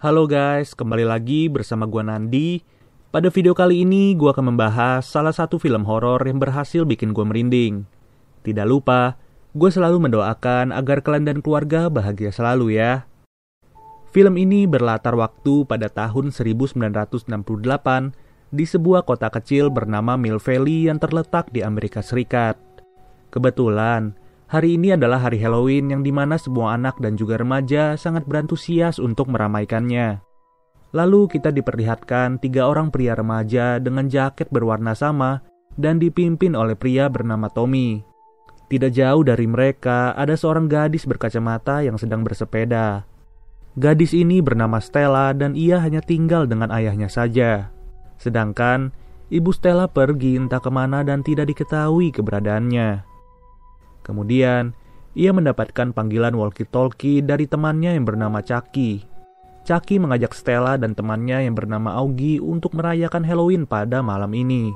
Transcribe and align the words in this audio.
Halo 0.00 0.24
guys, 0.24 0.72
kembali 0.72 1.04
lagi 1.04 1.52
bersama 1.52 1.84
gua 1.84 2.00
Nandi. 2.00 2.64
Pada 3.12 3.28
video 3.28 3.52
kali 3.52 3.84
ini 3.84 4.16
gua 4.16 4.32
akan 4.32 4.56
membahas 4.56 5.04
salah 5.04 5.28
satu 5.28 5.60
film 5.60 5.84
horor 5.84 6.24
yang 6.24 6.40
berhasil 6.40 6.88
bikin 6.88 7.12
gua 7.12 7.28
merinding. 7.28 7.84
Tidak 8.40 8.64
lupa, 8.64 9.20
gue 9.52 9.68
selalu 9.68 10.08
mendoakan 10.08 10.72
agar 10.72 11.04
kalian 11.04 11.28
dan 11.28 11.38
keluarga 11.44 11.92
bahagia 11.92 12.32
selalu 12.32 12.80
ya. 12.80 13.04
Film 14.08 14.40
ini 14.40 14.64
berlatar 14.64 15.12
waktu 15.12 15.68
pada 15.68 15.92
tahun 15.92 16.32
1968 16.32 17.28
di 18.56 18.64
sebuah 18.64 19.04
kota 19.04 19.28
kecil 19.28 19.68
bernama 19.68 20.16
Mill 20.16 20.40
Valley 20.40 20.88
yang 20.88 20.96
terletak 20.96 21.52
di 21.52 21.60
Amerika 21.60 22.00
Serikat. 22.00 22.56
Kebetulan, 23.28 24.16
Hari 24.50 24.74
ini 24.74 24.98
adalah 24.98 25.22
hari 25.22 25.38
Halloween 25.38 25.94
yang 25.94 26.02
di 26.02 26.10
mana 26.10 26.34
semua 26.34 26.74
anak 26.74 26.98
dan 26.98 27.14
juga 27.14 27.38
remaja 27.38 27.94
sangat 27.94 28.26
berantusias 28.26 28.98
untuk 28.98 29.30
meramaikannya. 29.30 30.18
Lalu 30.90 31.30
kita 31.30 31.54
diperlihatkan 31.54 32.42
tiga 32.42 32.66
orang 32.66 32.90
pria 32.90 33.14
remaja 33.14 33.78
dengan 33.78 34.10
jaket 34.10 34.50
berwarna 34.50 34.98
sama 34.98 35.46
dan 35.78 36.02
dipimpin 36.02 36.58
oleh 36.58 36.74
pria 36.74 37.06
bernama 37.06 37.46
Tommy. 37.46 38.02
Tidak 38.66 38.90
jauh 38.90 39.22
dari 39.22 39.46
mereka 39.46 40.18
ada 40.18 40.34
seorang 40.34 40.66
gadis 40.66 41.06
berkacamata 41.06 41.86
yang 41.86 41.94
sedang 41.94 42.26
bersepeda. 42.26 43.06
Gadis 43.78 44.18
ini 44.18 44.42
bernama 44.42 44.82
Stella 44.82 45.30
dan 45.30 45.54
ia 45.54 45.78
hanya 45.78 46.02
tinggal 46.02 46.50
dengan 46.50 46.74
ayahnya 46.74 47.06
saja. 47.06 47.70
Sedangkan 48.18 48.90
ibu 49.30 49.54
Stella 49.54 49.86
pergi 49.86 50.42
entah 50.42 50.58
ke 50.58 50.74
mana 50.74 51.06
dan 51.06 51.22
tidak 51.22 51.54
diketahui 51.54 52.10
keberadaannya. 52.10 53.09
Kemudian, 54.00 54.72
ia 55.18 55.34
mendapatkan 55.34 55.90
panggilan 55.90 56.38
walkie-talkie 56.38 57.20
dari 57.24 57.50
temannya 57.50 57.98
yang 57.98 58.06
bernama 58.06 58.38
Chucky. 58.40 59.02
Chucky 59.66 60.00
mengajak 60.00 60.32
Stella 60.32 60.80
dan 60.80 60.96
temannya 60.96 61.44
yang 61.44 61.54
bernama 61.58 61.92
Augie 61.98 62.40
untuk 62.40 62.72
merayakan 62.78 63.26
Halloween 63.26 63.68
pada 63.68 64.00
malam 64.00 64.32
ini. 64.32 64.72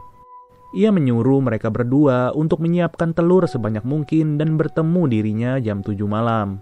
Ia 0.75 0.91
menyuruh 0.91 1.39
mereka 1.39 1.71
berdua 1.71 2.35
untuk 2.35 2.59
menyiapkan 2.59 3.15
telur 3.15 3.47
sebanyak 3.47 3.87
mungkin 3.87 4.37
dan 4.37 4.59
bertemu 4.59 5.03
dirinya 5.07 5.53
jam 5.63 5.87
7 5.87 5.95
malam. 6.11 6.59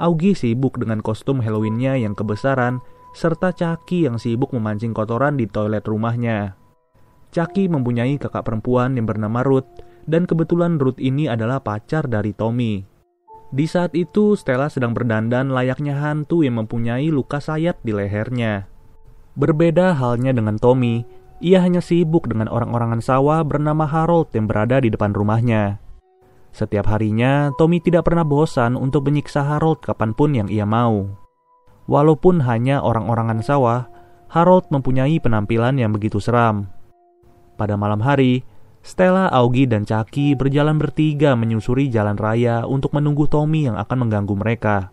Augie 0.00 0.32
sibuk 0.32 0.80
dengan 0.80 1.04
kostum 1.04 1.44
Halloweennya 1.44 2.00
yang 2.00 2.16
kebesaran, 2.16 2.80
serta 3.12 3.52
Chucky 3.52 4.08
yang 4.08 4.16
sibuk 4.16 4.56
memancing 4.56 4.96
kotoran 4.96 5.36
di 5.36 5.44
toilet 5.44 5.84
rumahnya. 5.84 6.56
Chucky 7.28 7.68
mempunyai 7.68 8.16
kakak 8.16 8.48
perempuan 8.48 8.96
yang 8.96 9.04
bernama 9.04 9.44
Ruth, 9.44 9.68
dan 10.06 10.26
kebetulan 10.26 10.78
Ruth 10.78 10.98
ini 10.98 11.30
adalah 11.30 11.62
pacar 11.62 12.06
dari 12.06 12.34
Tommy. 12.34 12.82
Di 13.52 13.68
saat 13.68 13.92
itu, 13.92 14.32
Stella 14.32 14.72
sedang 14.72 14.96
berdandan 14.96 15.52
layaknya 15.52 16.00
hantu 16.00 16.40
yang 16.40 16.56
mempunyai 16.56 17.12
luka 17.12 17.36
sayat 17.36 17.76
di 17.84 17.92
lehernya. 17.92 18.64
Berbeda 19.36 19.92
halnya 19.92 20.32
dengan 20.32 20.56
Tommy, 20.56 21.04
ia 21.42 21.60
hanya 21.60 21.84
sibuk 21.84 22.30
dengan 22.30 22.48
orang-orangan 22.48 23.04
sawah 23.04 23.44
bernama 23.44 23.84
Harold 23.84 24.32
yang 24.32 24.48
berada 24.48 24.80
di 24.80 24.88
depan 24.88 25.12
rumahnya. 25.12 25.82
Setiap 26.52 26.84
harinya, 26.92 27.48
Tommy 27.56 27.80
tidak 27.80 28.08
pernah 28.08 28.22
bosan 28.22 28.76
untuk 28.76 29.08
menyiksa 29.08 29.40
Harold 29.40 29.80
kapan 29.80 30.12
pun 30.12 30.36
yang 30.36 30.48
ia 30.52 30.68
mau. 30.68 31.08
Walaupun 31.88 32.44
hanya 32.44 32.84
orang-orangan 32.84 33.40
sawah, 33.42 33.88
Harold 34.32 34.68
mempunyai 34.72 35.20
penampilan 35.20 35.76
yang 35.76 35.92
begitu 35.92 36.20
seram. 36.22 36.72
Pada 37.56 37.76
malam 37.76 38.00
hari, 38.00 38.44
Stella, 38.82 39.30
Augie, 39.30 39.70
dan 39.70 39.86
Chucky 39.86 40.34
berjalan 40.34 40.74
bertiga 40.74 41.38
menyusuri 41.38 41.86
jalan 41.86 42.18
raya 42.18 42.66
untuk 42.66 42.90
menunggu 42.90 43.30
Tommy 43.30 43.70
yang 43.70 43.78
akan 43.78 44.06
mengganggu 44.06 44.34
mereka. 44.34 44.90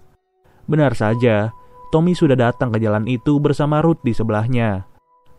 Benar 0.70 0.94
saja, 0.94 1.50
Tommy 1.90 2.14
sudah 2.14 2.38
datang 2.38 2.70
ke 2.70 2.78
jalan 2.78 3.10
itu 3.10 3.42
bersama 3.42 3.82
Ruth 3.82 4.06
di 4.06 4.14
sebelahnya. 4.14 4.86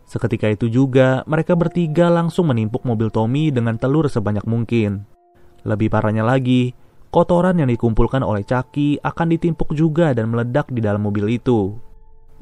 Seketika 0.03 0.51
itu 0.51 0.67
juga, 0.67 1.23
mereka 1.23 1.55
bertiga 1.55 2.11
langsung 2.11 2.51
menimpuk 2.51 2.83
mobil 2.83 3.07
Tommy 3.07 3.55
dengan 3.55 3.79
telur 3.79 4.11
sebanyak 4.11 4.43
mungkin. 4.43 5.07
Lebih 5.63 5.87
parahnya 5.87 6.27
lagi, 6.27 6.75
kotoran 7.07 7.55
yang 7.55 7.71
dikumpulkan 7.71 8.19
oleh 8.19 8.43
Chucky 8.43 8.99
akan 8.99 9.31
ditimpuk 9.31 9.71
juga 9.71 10.11
dan 10.11 10.27
meledak 10.27 10.67
di 10.67 10.83
dalam 10.83 11.07
mobil 11.07 11.39
itu. 11.39 11.79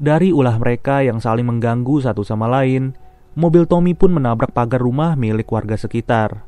Dari 0.02 0.34
ulah 0.34 0.58
mereka 0.58 1.06
yang 1.06 1.22
saling 1.22 1.46
mengganggu 1.46 2.02
satu 2.02 2.26
sama 2.26 2.50
lain, 2.50 2.98
mobil 3.40 3.64
Tommy 3.64 3.96
pun 3.96 4.12
menabrak 4.12 4.52
pagar 4.52 4.84
rumah 4.84 5.16
milik 5.16 5.48
warga 5.48 5.80
sekitar. 5.80 6.44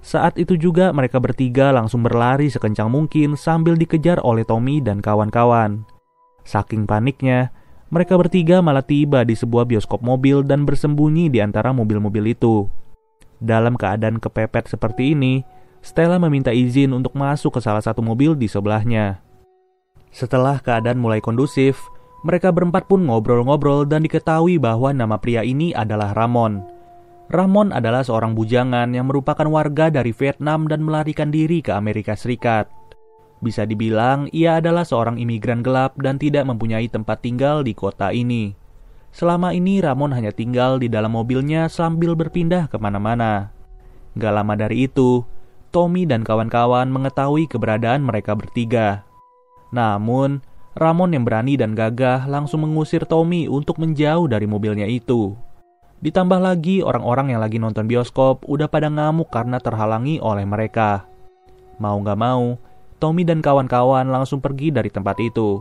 Saat 0.00 0.40
itu 0.40 0.56
juga 0.56 0.88
mereka 0.96 1.20
bertiga 1.20 1.68
langsung 1.76 2.00
berlari 2.00 2.48
sekencang 2.48 2.88
mungkin 2.88 3.36
sambil 3.36 3.76
dikejar 3.76 4.24
oleh 4.24 4.48
Tommy 4.48 4.80
dan 4.80 5.04
kawan-kawan. 5.04 5.84
Saking 6.40 6.88
paniknya, 6.88 7.52
mereka 7.92 8.16
bertiga 8.16 8.64
malah 8.64 8.80
tiba 8.80 9.28
di 9.28 9.36
sebuah 9.36 9.68
bioskop 9.68 10.00
mobil 10.00 10.40
dan 10.40 10.64
bersembunyi 10.64 11.28
di 11.28 11.44
antara 11.44 11.76
mobil-mobil 11.76 12.32
itu. 12.32 12.64
Dalam 13.36 13.76
keadaan 13.76 14.16
kepepet 14.16 14.72
seperti 14.72 15.12
ini, 15.12 15.44
Stella 15.84 16.16
meminta 16.20 16.52
izin 16.52 16.92
untuk 16.96 17.16
masuk 17.16 17.56
ke 17.56 17.60
salah 17.60 17.80
satu 17.84 18.00
mobil 18.00 18.36
di 18.36 18.48
sebelahnya. 18.48 19.20
Setelah 20.12 20.60
keadaan 20.60 21.00
mulai 21.00 21.20
kondusif, 21.20 21.80
mereka 22.20 22.52
berempat 22.52 22.84
pun 22.84 23.08
ngobrol-ngobrol 23.08 23.88
dan 23.88 24.04
diketahui 24.04 24.60
bahwa 24.60 24.92
nama 24.92 25.16
pria 25.16 25.40
ini 25.40 25.72
adalah 25.72 26.12
Ramon. 26.12 26.60
Ramon 27.30 27.70
adalah 27.70 28.02
seorang 28.02 28.34
bujangan 28.34 28.90
yang 28.90 29.06
merupakan 29.06 29.46
warga 29.46 29.88
dari 29.88 30.10
Vietnam 30.10 30.66
dan 30.66 30.82
melarikan 30.82 31.30
diri 31.30 31.62
ke 31.62 31.70
Amerika 31.70 32.18
Serikat. 32.18 32.66
Bisa 33.40 33.64
dibilang 33.64 34.28
ia 34.36 34.60
adalah 34.60 34.84
seorang 34.84 35.16
imigran 35.16 35.64
gelap 35.64 35.96
dan 35.96 36.20
tidak 36.20 36.44
mempunyai 36.44 36.90
tempat 36.92 37.24
tinggal 37.24 37.64
di 37.64 37.72
kota 37.72 38.12
ini. 38.12 38.52
Selama 39.10 39.56
ini 39.56 39.80
Ramon 39.80 40.12
hanya 40.12 40.30
tinggal 40.30 40.76
di 40.76 40.92
dalam 40.92 41.16
mobilnya 41.16 41.66
sambil 41.72 42.12
berpindah 42.18 42.68
ke 42.68 42.76
mana-mana. 42.76 43.50
Gak 44.18 44.34
lama 44.34 44.54
dari 44.58 44.90
itu, 44.90 45.24
Tommy 45.70 46.04
dan 46.04 46.26
kawan-kawan 46.26 46.90
mengetahui 46.90 47.46
keberadaan 47.46 48.02
mereka 48.02 48.34
bertiga. 48.34 49.06
Namun, 49.70 50.42
Ramon 50.80 51.12
yang 51.12 51.28
berani 51.28 51.60
dan 51.60 51.76
gagah 51.76 52.24
langsung 52.24 52.64
mengusir 52.64 53.04
Tommy 53.04 53.44
untuk 53.52 53.76
menjauh 53.76 54.24
dari 54.24 54.48
mobilnya 54.48 54.88
itu. 54.88 55.36
Ditambah 56.00 56.40
lagi 56.40 56.80
orang-orang 56.80 57.36
yang 57.36 57.44
lagi 57.44 57.60
nonton 57.60 57.84
bioskop 57.84 58.48
udah 58.48 58.64
pada 58.64 58.88
ngamuk 58.88 59.28
karena 59.28 59.60
terhalangi 59.60 60.16
oleh 60.24 60.48
mereka. 60.48 61.04
Mau 61.76 62.00
gak 62.00 62.16
mau, 62.16 62.56
Tommy 62.96 63.28
dan 63.28 63.44
kawan-kawan 63.44 64.08
langsung 64.08 64.40
pergi 64.40 64.72
dari 64.72 64.88
tempat 64.88 65.20
itu. 65.20 65.60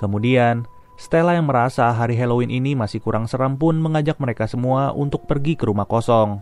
Kemudian, 0.00 0.64
Stella 0.96 1.36
yang 1.36 1.44
merasa 1.44 1.92
hari 1.92 2.16
Halloween 2.16 2.48
ini 2.48 2.72
masih 2.72 3.04
kurang 3.04 3.28
seram 3.28 3.60
pun 3.60 3.76
mengajak 3.76 4.16
mereka 4.16 4.48
semua 4.48 4.96
untuk 4.96 5.28
pergi 5.28 5.60
ke 5.60 5.68
rumah 5.68 5.84
kosong. 5.84 6.40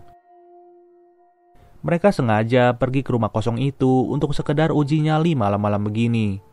Mereka 1.83 2.15
sengaja 2.15 2.71
pergi 2.71 3.03
ke 3.03 3.11
rumah 3.11 3.35
kosong 3.35 3.59
itu 3.59 4.07
untuk 4.07 4.31
sekedar 4.31 4.71
uji 4.71 5.03
nyali 5.03 5.35
malam-malam 5.35 5.83
begini. 5.83 6.46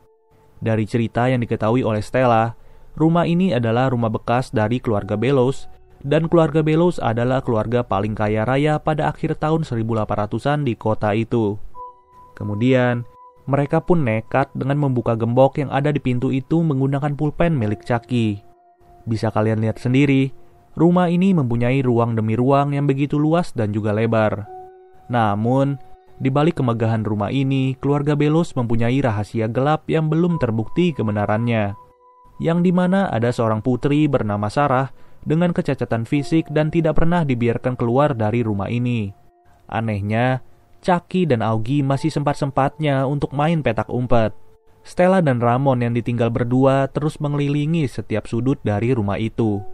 Dari 0.61 0.85
cerita 0.87 1.27
yang 1.31 1.43
diketahui 1.43 1.83
oleh 1.83 2.05
Stella, 2.05 2.55
rumah 2.95 3.27
ini 3.27 3.51
adalah 3.55 3.91
rumah 3.91 4.11
bekas 4.11 4.55
dari 4.55 4.79
keluarga 4.79 5.19
Belos, 5.19 5.67
dan 6.05 6.29
keluarga 6.29 6.61
Belos 6.61 7.01
adalah 7.01 7.41
keluarga 7.41 7.81
paling 7.81 8.13
kaya 8.13 8.45
raya 8.45 8.77
pada 8.77 9.09
akhir 9.09 9.41
tahun 9.41 9.65
1800-an 9.65 10.69
di 10.69 10.77
kota 10.77 11.17
itu. 11.17 11.57
Kemudian, 12.37 13.09
mereka 13.49 13.81
pun 13.81 14.05
nekat 14.05 14.53
dengan 14.57 14.89
membuka 14.89 15.17
gembok 15.17 15.61
yang 15.61 15.69
ada 15.73 15.93
di 15.93 16.01
pintu 16.01 16.33
itu 16.33 16.61
menggunakan 16.65 17.13
pulpen 17.13 17.57
milik 17.57 17.85
Chucky. 17.85 18.41
Bisa 19.05 19.29
kalian 19.29 19.61
lihat 19.61 19.81
sendiri, 19.81 20.33
rumah 20.77 21.13
ini 21.13 21.37
mempunyai 21.37 21.85
ruang 21.85 22.17
demi 22.17 22.37
ruang 22.37 22.73
yang 22.73 22.89
begitu 22.89 23.21
luas 23.21 23.53
dan 23.53 23.73
juga 23.73 23.93
lebar. 23.93 24.49
Namun, 25.13 25.77
di 26.15 26.31
balik 26.31 26.63
kemegahan 26.63 27.03
rumah 27.03 27.35
ini, 27.35 27.75
keluarga 27.83 28.15
Belos 28.15 28.55
mempunyai 28.55 29.03
rahasia 29.03 29.51
gelap 29.51 29.91
yang 29.91 30.07
belum 30.07 30.39
terbukti 30.39 30.95
kebenarannya. 30.95 31.75
Yang 32.39 32.59
di 32.67 32.73
mana 32.75 33.11
ada 33.11 33.35
seorang 33.35 33.63
putri 33.63 34.07
bernama 34.07 34.47
Sarah 34.47 34.95
dengan 35.27 35.51
kecacatan 35.51 36.07
fisik 36.07 36.47
dan 36.55 36.71
tidak 36.71 37.03
pernah 37.03 37.27
dibiarkan 37.27 37.75
keluar 37.75 38.15
dari 38.15 38.47
rumah 38.47 38.71
ini. 38.71 39.11
Anehnya, 39.67 40.45
Chucky 40.85 41.25
dan 41.25 41.41
Augie 41.41 41.83
masih 41.83 42.13
sempat-sempatnya 42.13 43.09
untuk 43.09 43.33
main 43.33 43.65
petak 43.65 43.89
umpet. 43.91 44.37
Stella 44.85 45.25
dan 45.25 45.41
Ramon 45.41 45.81
yang 45.81 45.97
ditinggal 45.97 46.29
berdua 46.29 46.93
terus 46.93 47.17
mengelilingi 47.17 47.89
setiap 47.89 48.29
sudut 48.29 48.61
dari 48.61 48.93
rumah 48.93 49.17
itu. 49.17 49.65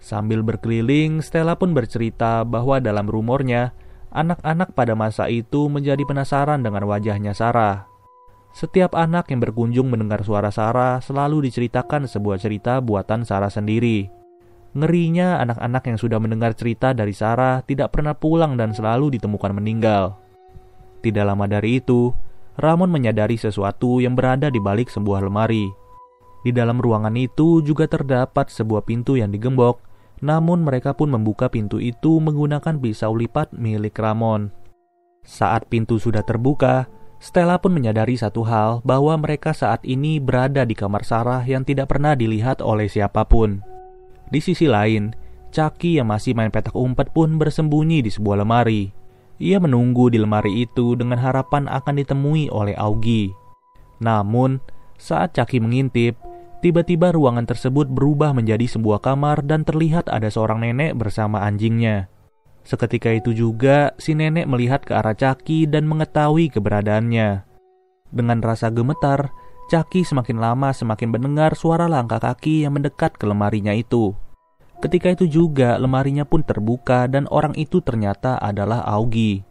Sambil 0.00 0.40
berkeliling, 0.40 1.20
Stella 1.20 1.54
pun 1.54 1.76
bercerita 1.76 2.42
bahwa 2.48 2.80
dalam 2.80 3.04
rumornya, 3.04 3.76
anak-anak 4.14 4.72
pada 4.72 4.94
masa 4.94 5.26
itu 5.26 5.66
menjadi 5.66 6.00
penasaran 6.06 6.62
dengan 6.62 6.86
wajahnya 6.86 7.34
Sarah. 7.34 7.90
Setiap 8.54 8.94
anak 8.94 9.34
yang 9.34 9.42
berkunjung 9.42 9.90
mendengar 9.90 10.22
suara 10.22 10.54
Sarah 10.54 11.02
selalu 11.02 11.50
diceritakan 11.50 12.06
sebuah 12.06 12.38
cerita 12.38 12.78
buatan 12.78 13.26
Sarah 13.26 13.50
sendiri. 13.50 14.06
Ngerinya 14.78 15.42
anak-anak 15.42 15.82
yang 15.90 15.98
sudah 15.98 16.22
mendengar 16.22 16.54
cerita 16.54 16.94
dari 16.94 17.10
Sarah 17.10 17.66
tidak 17.66 17.90
pernah 17.90 18.14
pulang 18.14 18.54
dan 18.54 18.70
selalu 18.70 19.18
ditemukan 19.18 19.58
meninggal. 19.58 20.18
Tidak 21.02 21.26
lama 21.26 21.50
dari 21.50 21.82
itu, 21.82 22.14
Ramon 22.54 22.86
menyadari 22.86 23.34
sesuatu 23.34 23.98
yang 23.98 24.14
berada 24.14 24.46
di 24.46 24.62
balik 24.62 24.86
sebuah 24.86 25.26
lemari. 25.26 25.66
Di 26.46 26.54
dalam 26.54 26.78
ruangan 26.78 27.14
itu 27.18 27.58
juga 27.66 27.90
terdapat 27.90 28.54
sebuah 28.54 28.86
pintu 28.86 29.18
yang 29.18 29.34
digembok, 29.34 29.82
namun 30.24 30.64
mereka 30.64 30.96
pun 30.96 31.12
membuka 31.12 31.52
pintu 31.52 31.76
itu 31.76 32.16
menggunakan 32.16 32.80
pisau 32.80 33.12
lipat 33.12 33.52
milik 33.52 33.92
Ramon. 34.00 34.48
Saat 35.20 35.68
pintu 35.68 36.00
sudah 36.00 36.24
terbuka, 36.24 36.88
Stella 37.20 37.60
pun 37.60 37.76
menyadari 37.76 38.16
satu 38.16 38.44
hal 38.44 38.80
bahwa 38.84 39.16
mereka 39.20 39.52
saat 39.52 39.84
ini 39.84 40.20
berada 40.20 40.64
di 40.64 40.72
kamar 40.72 41.04
Sarah 41.04 41.44
yang 41.44 41.64
tidak 41.64 41.92
pernah 41.92 42.16
dilihat 42.16 42.64
oleh 42.64 42.88
siapa 42.88 43.24
pun. 43.28 43.60
Di 44.28 44.40
sisi 44.40 44.64
lain, 44.64 45.12
Chucky 45.52 46.00
yang 46.00 46.08
masih 46.08 46.32
main 46.32 46.52
petak 46.52 46.76
umpet 46.76 47.12
pun 47.12 47.36
bersembunyi 47.36 48.04
di 48.04 48.10
sebuah 48.12 48.44
lemari. 48.44 48.92
Ia 49.40 49.60
menunggu 49.60 50.08
di 50.08 50.20
lemari 50.20 50.64
itu 50.64 50.96
dengan 50.96 51.20
harapan 51.20 51.68
akan 51.68 51.94
ditemui 52.00 52.52
oleh 52.52 52.76
Augie. 52.76 53.32
Namun, 54.04 54.60
saat 55.00 55.32
Chucky 55.32 55.64
mengintip, 55.64 56.20
tiba-tiba 56.64 57.12
ruangan 57.12 57.44
tersebut 57.44 57.92
berubah 57.92 58.32
menjadi 58.32 58.64
sebuah 58.64 59.04
kamar 59.04 59.44
dan 59.44 59.68
terlihat 59.68 60.08
ada 60.08 60.32
seorang 60.32 60.64
nenek 60.64 60.96
bersama 60.96 61.44
anjingnya. 61.44 62.08
Seketika 62.64 63.12
itu 63.12 63.36
juga, 63.36 63.92
si 64.00 64.16
nenek 64.16 64.48
melihat 64.48 64.80
ke 64.80 64.96
arah 64.96 65.12
Caki 65.12 65.68
dan 65.68 65.84
mengetahui 65.84 66.48
keberadaannya. 66.48 67.44
Dengan 68.08 68.40
rasa 68.40 68.72
gemetar, 68.72 69.28
Caki 69.68 70.08
semakin 70.08 70.40
lama 70.40 70.72
semakin 70.72 71.12
mendengar 71.12 71.52
suara 71.52 71.84
langkah 71.84 72.16
kaki 72.16 72.64
yang 72.64 72.80
mendekat 72.80 73.12
ke 73.20 73.28
lemarinya 73.28 73.76
itu. 73.76 74.16
Ketika 74.80 75.12
itu 75.12 75.28
juga, 75.28 75.76
lemarinya 75.76 76.24
pun 76.24 76.40
terbuka 76.40 77.04
dan 77.12 77.28
orang 77.28 77.52
itu 77.60 77.84
ternyata 77.84 78.40
adalah 78.40 78.80
Augie. 78.88 79.44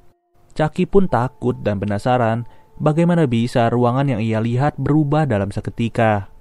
Caki 0.57 0.89
pun 0.89 1.05
takut 1.05 1.61
dan 1.61 1.77
penasaran 1.77 2.49
bagaimana 2.81 3.29
bisa 3.29 3.69
ruangan 3.69 4.17
yang 4.17 4.21
ia 4.21 4.41
lihat 4.41 4.77
berubah 4.81 5.29
dalam 5.29 5.53
seketika. 5.53 6.32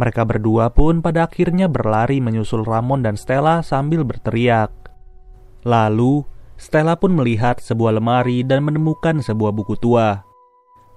Mereka 0.00 0.24
berdua 0.24 0.72
pun 0.72 1.04
pada 1.04 1.28
akhirnya 1.28 1.68
berlari 1.68 2.24
menyusul 2.24 2.64
Ramon 2.64 3.04
dan 3.04 3.20
Stella 3.20 3.60
sambil 3.60 4.00
berteriak. 4.00 4.72
Lalu, 5.68 6.24
Stella 6.56 6.96
pun 6.96 7.12
melihat 7.12 7.60
sebuah 7.60 8.00
lemari 8.00 8.40
dan 8.40 8.64
menemukan 8.64 9.20
sebuah 9.20 9.52
buku 9.52 9.76
tua. 9.76 10.24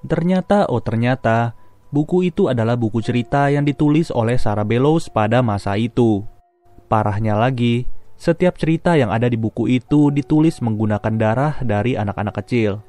Ternyata, 0.07 0.71
oh 0.71 0.79
ternyata, 0.79 1.51
buku 1.91 2.31
itu 2.31 2.47
adalah 2.47 2.79
buku 2.79 3.03
cerita 3.03 3.51
yang 3.51 3.67
ditulis 3.67 4.07
oleh 4.07 4.39
Sarah 4.39 4.63
Bellows 4.63 5.11
pada 5.11 5.43
masa 5.43 5.75
itu. 5.75 6.23
Parahnya 6.87 7.35
lagi, 7.35 7.83
setiap 8.15 8.55
cerita 8.55 8.95
yang 8.95 9.11
ada 9.11 9.27
di 9.27 9.35
buku 9.35 9.67
itu 9.67 10.15
ditulis 10.15 10.63
menggunakan 10.63 11.13
darah 11.19 11.53
dari 11.59 11.99
anak-anak 11.99 12.39
kecil. 12.39 12.79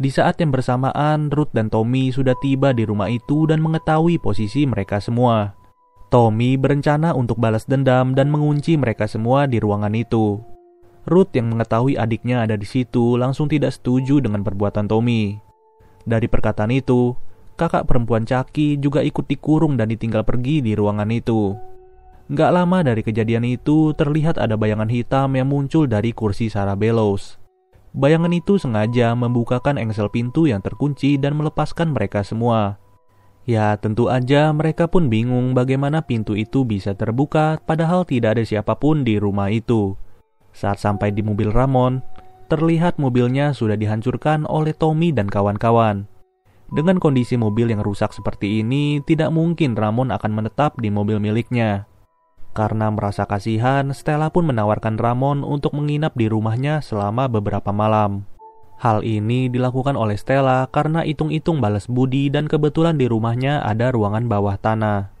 Di 0.00 0.08
saat 0.08 0.40
yang 0.40 0.48
bersamaan, 0.48 1.28
Ruth 1.28 1.52
dan 1.52 1.68
Tommy 1.68 2.08
sudah 2.08 2.32
tiba 2.40 2.72
di 2.72 2.88
rumah 2.88 3.12
itu 3.12 3.44
dan 3.44 3.60
mengetahui 3.60 4.16
posisi 4.16 4.64
mereka 4.64 4.96
semua. 4.96 5.52
Tommy 6.08 6.56
berencana 6.56 7.12
untuk 7.12 7.36
balas 7.36 7.68
dendam 7.68 8.16
dan 8.16 8.32
mengunci 8.32 8.80
mereka 8.80 9.04
semua 9.04 9.44
di 9.44 9.60
ruangan 9.60 9.92
itu. 9.92 10.40
Ruth 11.04 11.36
yang 11.36 11.52
mengetahui 11.52 12.00
adiknya 12.00 12.48
ada 12.48 12.56
di 12.56 12.64
situ 12.64 13.20
langsung 13.20 13.52
tidak 13.52 13.76
setuju 13.76 14.24
dengan 14.24 14.40
perbuatan 14.40 14.88
Tommy. 14.88 15.36
Dari 16.08 16.32
perkataan 16.32 16.72
itu, 16.72 17.12
kakak 17.60 17.84
perempuan 17.84 18.24
Caki 18.24 18.80
juga 18.80 19.04
ikut 19.04 19.28
dikurung 19.28 19.76
dan 19.76 19.92
ditinggal 19.92 20.24
pergi 20.24 20.64
di 20.64 20.72
ruangan 20.72 21.12
itu. 21.12 21.52
Gak 22.32 22.50
lama 22.56 22.80
dari 22.80 23.04
kejadian 23.04 23.44
itu, 23.44 23.92
terlihat 23.92 24.40
ada 24.40 24.56
bayangan 24.56 24.88
hitam 24.88 25.36
yang 25.36 25.50
muncul 25.50 25.84
dari 25.84 26.16
kursi 26.16 26.48
Sarah 26.48 26.78
Bellows. 26.78 27.39
Bayangan 27.90 28.30
itu 28.30 28.54
sengaja 28.54 29.18
membukakan 29.18 29.74
engsel 29.74 30.06
pintu 30.14 30.46
yang 30.46 30.62
terkunci 30.62 31.18
dan 31.18 31.34
melepaskan 31.34 31.90
mereka 31.90 32.22
semua. 32.22 32.78
Ya, 33.50 33.74
tentu 33.74 34.06
aja 34.06 34.54
mereka 34.54 34.86
pun 34.86 35.10
bingung 35.10 35.58
bagaimana 35.58 36.06
pintu 36.06 36.38
itu 36.38 36.62
bisa 36.62 36.94
terbuka 36.94 37.58
padahal 37.66 38.06
tidak 38.06 38.38
ada 38.38 38.44
siapa 38.46 38.78
pun 38.78 39.02
di 39.02 39.18
rumah 39.18 39.50
itu. 39.50 39.98
Saat 40.54 40.78
sampai 40.78 41.10
di 41.10 41.26
mobil 41.26 41.50
Ramon, 41.50 41.98
terlihat 42.46 43.02
mobilnya 43.02 43.50
sudah 43.50 43.74
dihancurkan 43.74 44.46
oleh 44.46 44.70
Tommy 44.70 45.10
dan 45.10 45.26
kawan-kawan. 45.26 46.06
Dengan 46.70 47.02
kondisi 47.02 47.34
mobil 47.34 47.74
yang 47.74 47.82
rusak 47.82 48.14
seperti 48.14 48.62
ini, 48.62 49.02
tidak 49.02 49.34
mungkin 49.34 49.74
Ramon 49.74 50.14
akan 50.14 50.30
menetap 50.30 50.78
di 50.78 50.86
mobil 50.86 51.18
miliknya. 51.18 51.90
Karena 52.50 52.90
merasa 52.90 53.30
kasihan, 53.30 53.94
Stella 53.94 54.34
pun 54.34 54.42
menawarkan 54.50 54.98
Ramon 54.98 55.46
untuk 55.46 55.70
menginap 55.78 56.18
di 56.18 56.26
rumahnya 56.26 56.82
selama 56.82 57.30
beberapa 57.30 57.70
malam. 57.70 58.26
Hal 58.80 59.04
ini 59.04 59.52
dilakukan 59.52 59.94
oleh 59.94 60.16
Stella 60.16 60.66
karena 60.72 61.04
hitung-hitung 61.04 61.60
balas 61.60 61.84
budi 61.86 62.32
dan 62.32 62.48
kebetulan 62.48 62.96
di 62.96 63.06
rumahnya 63.06 63.60
ada 63.60 63.92
ruangan 63.92 64.24
bawah 64.24 64.56
tanah. 64.56 65.12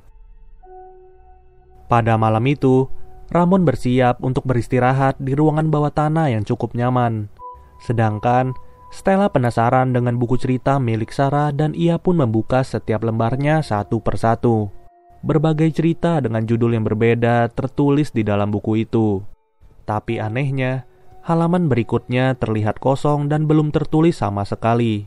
Pada 1.86 2.16
malam 2.16 2.42
itu, 2.48 2.88
Ramon 3.30 3.62
bersiap 3.62 4.18
untuk 4.24 4.42
beristirahat 4.48 5.20
di 5.22 5.38
ruangan 5.38 5.70
bawah 5.70 5.92
tanah 5.92 6.34
yang 6.34 6.42
cukup 6.42 6.74
nyaman. 6.74 7.30
Sedangkan 7.84 8.56
Stella 8.90 9.30
penasaran 9.30 9.94
dengan 9.94 10.18
buku 10.18 10.34
cerita 10.34 10.82
milik 10.82 11.14
Sarah 11.14 11.54
dan 11.54 11.78
ia 11.78 11.94
pun 11.94 12.18
membuka 12.18 12.66
setiap 12.66 13.06
lembarnya 13.06 13.62
satu 13.62 14.02
persatu. 14.02 14.79
Berbagai 15.20 15.68
cerita 15.76 16.16
dengan 16.24 16.48
judul 16.48 16.80
yang 16.80 16.84
berbeda 16.88 17.52
tertulis 17.52 18.08
di 18.08 18.24
dalam 18.24 18.48
buku 18.48 18.88
itu. 18.88 19.20
Tapi 19.84 20.16
anehnya, 20.16 20.88
halaman 21.28 21.68
berikutnya 21.68 22.32
terlihat 22.40 22.80
kosong 22.80 23.28
dan 23.28 23.44
belum 23.44 23.68
tertulis 23.68 24.16
sama 24.16 24.48
sekali. 24.48 25.04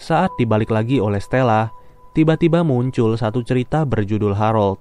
Saat 0.00 0.32
dibalik 0.40 0.72
lagi 0.72 1.04
oleh 1.04 1.20
Stella, 1.20 1.68
tiba-tiba 2.16 2.64
muncul 2.64 3.12
satu 3.20 3.44
cerita 3.44 3.84
berjudul 3.84 4.32
Harold. 4.32 4.80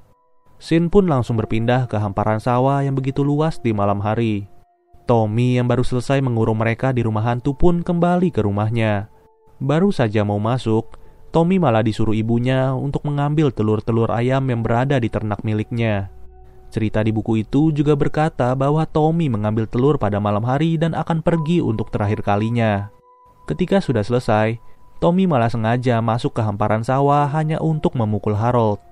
Sin 0.62 0.88
pun 0.88 1.10
langsung 1.10 1.36
berpindah 1.42 1.90
ke 1.90 1.98
hamparan 2.00 2.40
sawah 2.40 2.80
yang 2.80 2.96
begitu 2.96 3.26
luas 3.26 3.60
di 3.60 3.76
malam 3.76 4.00
hari. 4.00 4.48
Tommy 5.04 5.60
yang 5.60 5.68
baru 5.68 5.84
selesai 5.84 6.22
mengurung 6.24 6.62
mereka 6.62 6.96
di 6.96 7.04
rumah 7.04 7.28
hantu 7.28 7.58
pun 7.58 7.84
kembali 7.84 8.32
ke 8.32 8.46
rumahnya. 8.46 9.10
Baru 9.60 9.92
saja 9.92 10.22
mau 10.24 10.40
masuk, 10.40 11.01
Tommy 11.32 11.64
malah 11.64 11.80
disuruh 11.80 12.12
ibunya 12.12 12.76
untuk 12.76 13.08
mengambil 13.08 13.56
telur-telur 13.56 14.12
ayam 14.12 14.44
yang 14.52 14.60
berada 14.60 15.00
di 15.00 15.08
ternak 15.08 15.48
miliknya. 15.48 16.12
Cerita 16.72 17.00
di 17.04 17.16
buku 17.16 17.44
itu 17.44 17.72
juga 17.72 17.96
berkata 17.96 18.52
bahwa 18.52 18.84
Tommy 18.84 19.32
mengambil 19.32 19.64
telur 19.64 19.96
pada 19.96 20.20
malam 20.20 20.44
hari 20.44 20.76
dan 20.76 20.92
akan 20.92 21.24
pergi 21.24 21.64
untuk 21.64 21.88
terakhir 21.88 22.20
kalinya. 22.24 22.92
Ketika 23.48 23.80
sudah 23.80 24.04
selesai, 24.04 24.60
Tommy 25.00 25.24
malah 25.24 25.48
sengaja 25.48 26.04
masuk 26.04 26.36
ke 26.36 26.44
hamparan 26.44 26.84
sawah 26.84 27.28
hanya 27.32 27.64
untuk 27.64 27.96
memukul 27.96 28.36
Harold. 28.36 28.84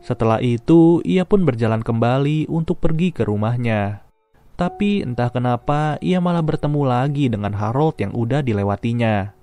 Setelah 0.00 0.38
itu, 0.40 1.02
ia 1.02 1.26
pun 1.26 1.42
berjalan 1.42 1.82
kembali 1.82 2.46
untuk 2.46 2.78
pergi 2.78 3.12
ke 3.12 3.26
rumahnya. 3.26 4.06
Tapi 4.54 5.02
entah 5.02 5.28
kenapa 5.28 5.98
ia 6.00 6.22
malah 6.22 6.42
bertemu 6.42 6.82
lagi 6.86 7.26
dengan 7.28 7.52
Harold 7.52 7.98
yang 7.98 8.14
udah 8.14 8.40
dilewatinya. 8.40 9.34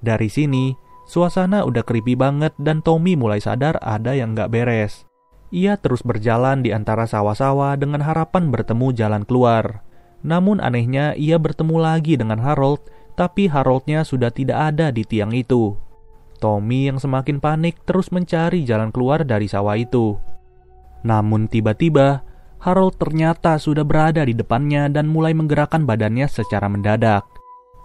Dari 0.00 0.28
sini, 0.30 0.85
suasana 1.06 1.62
udah 1.64 1.86
creepy 1.86 2.18
banget 2.18 2.52
dan 2.60 2.82
Tommy 2.82 3.14
mulai 3.16 3.40
sadar 3.40 3.78
ada 3.80 4.12
yang 4.12 4.34
gak 4.34 4.52
beres. 4.52 5.06
Ia 5.54 5.78
terus 5.78 6.02
berjalan 6.02 6.66
di 6.66 6.74
antara 6.74 7.06
sawah-sawah 7.06 7.78
dengan 7.78 8.02
harapan 8.02 8.50
bertemu 8.50 8.92
jalan 8.92 9.22
keluar. 9.22 9.86
Namun 10.26 10.58
anehnya 10.58 11.14
ia 11.14 11.38
bertemu 11.38 11.78
lagi 11.78 12.18
dengan 12.18 12.42
Harold, 12.42 12.82
tapi 13.14 13.46
Haroldnya 13.46 14.02
sudah 14.02 14.34
tidak 14.34 14.74
ada 14.74 14.90
di 14.90 15.06
tiang 15.06 15.30
itu. 15.30 15.78
Tommy 16.42 16.90
yang 16.90 17.00
semakin 17.00 17.40
panik 17.40 17.80
terus 17.88 18.12
mencari 18.12 18.66
jalan 18.66 18.90
keluar 18.92 19.24
dari 19.24 19.48
sawah 19.48 19.78
itu. 19.78 20.18
Namun 21.06 21.46
tiba-tiba, 21.46 22.26
Harold 22.60 22.98
ternyata 22.98 23.56
sudah 23.62 23.86
berada 23.86 24.26
di 24.26 24.34
depannya 24.34 24.90
dan 24.90 25.06
mulai 25.06 25.32
menggerakkan 25.32 25.86
badannya 25.86 26.26
secara 26.26 26.66
mendadak. 26.66 27.22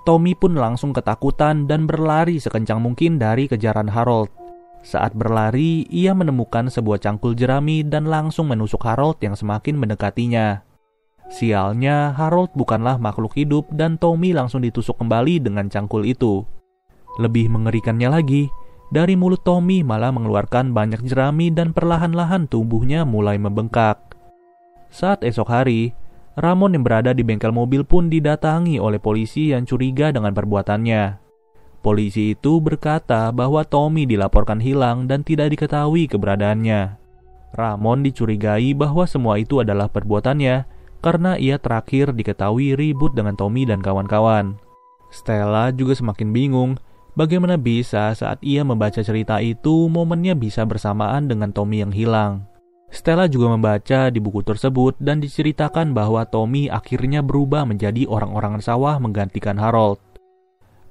Tommy 0.02 0.34
pun 0.34 0.58
langsung 0.58 0.98
ketakutan 0.98 1.70
dan 1.70 1.86
berlari 1.86 2.42
sekencang 2.42 2.82
mungkin 2.82 3.22
dari 3.22 3.46
kejaran 3.46 3.86
Harold. 3.86 4.34
Saat 4.82 5.14
berlari, 5.14 5.86
ia 5.94 6.18
menemukan 6.18 6.74
sebuah 6.74 6.98
cangkul 6.98 7.38
jerami 7.38 7.86
dan 7.86 8.10
langsung 8.10 8.50
menusuk 8.50 8.82
Harold 8.82 9.22
yang 9.22 9.38
semakin 9.38 9.78
mendekatinya. 9.78 10.66
Sialnya, 11.30 12.18
Harold 12.18 12.50
bukanlah 12.58 12.98
makhluk 12.98 13.38
hidup 13.38 13.70
dan 13.70 14.02
Tommy 14.02 14.34
langsung 14.34 14.66
ditusuk 14.66 14.98
kembali 14.98 15.38
dengan 15.38 15.70
cangkul 15.70 16.04
itu. 16.10 16.42
Lebih 17.22 17.54
mengerikannya 17.54 18.10
lagi, 18.10 18.50
dari 18.90 19.14
mulut 19.14 19.46
Tommy 19.46 19.86
malah 19.86 20.10
mengeluarkan 20.10 20.74
banyak 20.74 21.06
jerami 21.06 21.54
dan 21.54 21.72
perlahan-lahan 21.78 22.50
tubuhnya 22.50 23.06
mulai 23.06 23.38
membengkak. 23.38 24.02
Saat 24.92 25.24
esok 25.24 25.48
hari, 25.48 25.96
Ramon 26.40 26.72
yang 26.72 26.84
berada 26.88 27.12
di 27.12 27.28
bengkel 27.28 27.52
mobil 27.52 27.84
pun 27.84 28.08
didatangi 28.08 28.80
oleh 28.80 29.04
polisi 29.04 29.52
yang 29.52 29.68
curiga 29.68 30.16
dengan 30.16 30.32
perbuatannya. 30.32 31.20
Polisi 31.82 32.38
itu 32.38 32.62
berkata 32.62 33.34
bahwa 33.34 33.66
Tommy 33.66 34.06
dilaporkan 34.08 34.62
hilang 34.62 35.10
dan 35.10 35.26
tidak 35.26 35.52
diketahui 35.52 36.08
keberadaannya. 36.08 37.02
Ramon 37.52 38.06
dicurigai 38.06 38.72
bahwa 38.72 39.04
semua 39.04 39.42
itu 39.42 39.60
adalah 39.60 39.92
perbuatannya 39.92 40.64
karena 41.04 41.36
ia 41.36 41.60
terakhir 41.60 42.16
diketahui 42.16 42.80
ribut 42.80 43.12
dengan 43.12 43.36
Tommy 43.36 43.68
dan 43.68 43.84
kawan-kawan. 43.84 44.56
Stella 45.12 45.76
juga 45.76 45.98
semakin 45.98 46.32
bingung 46.32 46.72
Bagaimana 47.12 47.60
bisa 47.60 48.16
saat 48.16 48.40
ia 48.40 48.64
membaca 48.64 49.04
cerita 49.04 49.44
itu, 49.44 49.92
momennya 49.92 50.32
bisa 50.32 50.64
bersamaan 50.64 51.28
dengan 51.28 51.52
Tommy 51.52 51.84
yang 51.84 51.92
hilang. 51.92 52.48
Stella 52.92 53.32
juga 53.32 53.48
membaca 53.56 54.12
di 54.12 54.20
buku 54.20 54.44
tersebut 54.44 55.00
dan 55.00 55.24
diceritakan 55.24 55.96
bahwa 55.96 56.28
Tommy 56.28 56.68
akhirnya 56.68 57.24
berubah 57.24 57.64
menjadi 57.64 58.04
orang-orangan 58.04 58.60
sawah 58.60 59.00
menggantikan 59.00 59.56
Harold. 59.56 59.98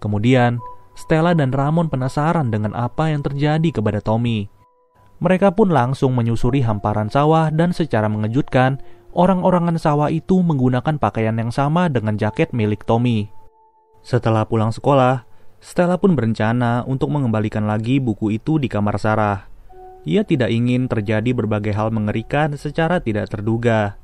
Kemudian, 0.00 0.57
Stella 0.97 1.37
dan 1.37 1.52
Ramon 1.52 1.92
penasaran 1.92 2.49
dengan 2.49 2.73
apa 2.73 3.12
yang 3.12 3.21
terjadi 3.21 3.69
kepada 3.69 4.00
Tommy. 4.00 4.49
Mereka 5.21 5.52
pun 5.52 5.69
langsung 5.69 6.16
menyusuri 6.16 6.64
hamparan 6.64 7.12
sawah 7.12 7.52
dan 7.52 7.76
secara 7.76 8.09
mengejutkan, 8.09 8.80
orang-orangan 9.12 9.76
sawah 9.76 10.09
itu 10.09 10.40
menggunakan 10.40 10.97
pakaian 10.97 11.37
yang 11.37 11.52
sama 11.52 11.92
dengan 11.92 12.16
jaket 12.16 12.57
milik 12.57 12.88
Tommy. 12.88 13.28
Setelah 14.00 14.49
pulang 14.49 14.73
sekolah, 14.73 15.28
Stella 15.61 16.00
pun 16.00 16.16
berencana 16.16 16.88
untuk 16.88 17.12
mengembalikan 17.12 17.69
lagi 17.69 18.00
buku 18.00 18.40
itu 18.40 18.57
di 18.57 18.73
kamar 18.73 18.97
Sarah. 18.97 19.50
Ia 20.09 20.25
tidak 20.25 20.49
ingin 20.49 20.88
terjadi 20.88 21.37
berbagai 21.37 21.76
hal 21.76 21.92
mengerikan 21.92 22.57
secara 22.57 23.04
tidak 23.04 23.28
terduga. 23.28 24.00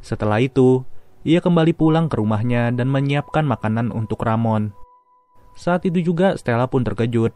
Setelah 0.00 0.40
itu, 0.40 0.88
ia 1.26 1.44
kembali 1.44 1.76
pulang 1.76 2.08
ke 2.08 2.16
rumahnya 2.16 2.72
dan 2.72 2.88
menyiapkan 2.88 3.44
makanan 3.44 3.92
untuk 3.92 4.24
Ramon. 4.24 4.72
Saat 5.56 5.84
itu 5.84 6.00
juga 6.00 6.40
Stella 6.40 6.70
pun 6.70 6.86
terkejut. 6.86 7.32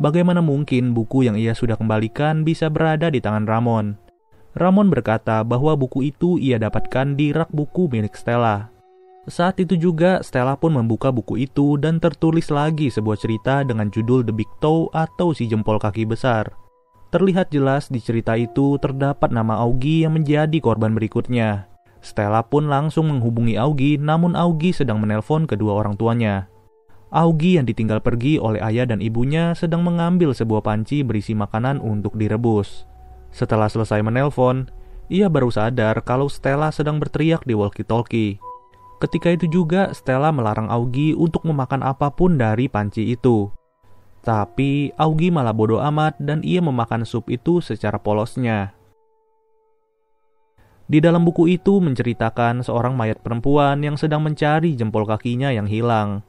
Bagaimana 0.00 0.42
mungkin 0.42 0.90
buku 0.90 1.22
yang 1.28 1.38
ia 1.38 1.54
sudah 1.54 1.78
kembalikan 1.78 2.42
bisa 2.42 2.66
berada 2.66 3.06
di 3.06 3.22
tangan 3.22 3.46
Ramon? 3.46 3.94
Ramon 4.54 4.90
berkata 4.90 5.42
bahwa 5.46 5.78
buku 5.78 6.10
itu 6.10 6.38
ia 6.38 6.58
dapatkan 6.58 7.14
di 7.14 7.30
rak 7.30 7.50
buku 7.54 7.86
milik 7.86 8.18
Stella. 8.18 8.70
Saat 9.30 9.62
itu 9.62 9.78
juga 9.78 10.22
Stella 10.26 10.58
pun 10.58 10.74
membuka 10.74 11.14
buku 11.14 11.46
itu 11.46 11.78
dan 11.78 12.02
tertulis 12.02 12.50
lagi 12.50 12.90
sebuah 12.90 13.18
cerita 13.18 13.62
dengan 13.62 13.90
judul 13.90 14.26
The 14.26 14.34
Big 14.34 14.50
Toe 14.58 14.90
atau 14.90 15.30
si 15.30 15.46
jempol 15.46 15.78
kaki 15.78 16.06
besar. 16.06 16.63
Terlihat 17.14 17.54
jelas 17.54 17.86
di 17.94 18.02
cerita 18.02 18.34
itu 18.34 18.74
terdapat 18.82 19.30
nama 19.30 19.62
Augie 19.62 20.02
yang 20.02 20.18
menjadi 20.18 20.58
korban 20.58 20.98
berikutnya. 20.98 21.70
Stella 22.02 22.42
pun 22.42 22.66
langsung 22.66 23.06
menghubungi 23.06 23.54
Augie 23.54 24.02
namun 24.02 24.34
Augie 24.34 24.74
sedang 24.74 24.98
menelpon 24.98 25.46
kedua 25.46 25.78
orang 25.78 25.94
tuanya. 25.94 26.50
Augie 27.14 27.62
yang 27.62 27.70
ditinggal 27.70 28.02
pergi 28.02 28.42
oleh 28.42 28.58
ayah 28.58 28.90
dan 28.90 28.98
ibunya 28.98 29.54
sedang 29.54 29.86
mengambil 29.86 30.34
sebuah 30.34 30.66
panci 30.66 31.06
berisi 31.06 31.38
makanan 31.38 31.78
untuk 31.78 32.18
direbus. 32.18 32.82
Setelah 33.30 33.70
selesai 33.70 34.02
menelpon, 34.02 34.66
ia 35.06 35.30
baru 35.30 35.54
sadar 35.54 36.02
kalau 36.02 36.26
Stella 36.26 36.74
sedang 36.74 36.98
berteriak 36.98 37.46
di 37.46 37.54
walkie-talkie. 37.54 38.42
Ketika 38.98 39.30
itu 39.30 39.46
juga 39.46 39.94
Stella 39.94 40.34
melarang 40.34 40.66
Augie 40.66 41.14
untuk 41.14 41.46
memakan 41.46 41.86
apa 41.86 42.10
pun 42.10 42.34
dari 42.34 42.66
panci 42.66 43.14
itu. 43.14 43.54
Tapi 44.24 44.88
Augie 44.96 45.28
malah 45.28 45.52
bodoh 45.52 45.84
amat 45.84 46.16
dan 46.16 46.40
ia 46.40 46.64
memakan 46.64 47.04
sup 47.04 47.28
itu 47.28 47.60
secara 47.60 48.00
polosnya. 48.00 48.72
Di 50.88 51.00
dalam 51.00 51.24
buku 51.28 51.48
itu 51.48 51.80
menceritakan 51.80 52.64
seorang 52.64 52.96
mayat 52.96 53.20
perempuan 53.20 53.84
yang 53.84 54.00
sedang 54.00 54.24
mencari 54.24 54.76
jempol 54.76 55.04
kakinya 55.04 55.52
yang 55.52 55.68
hilang. 55.68 56.24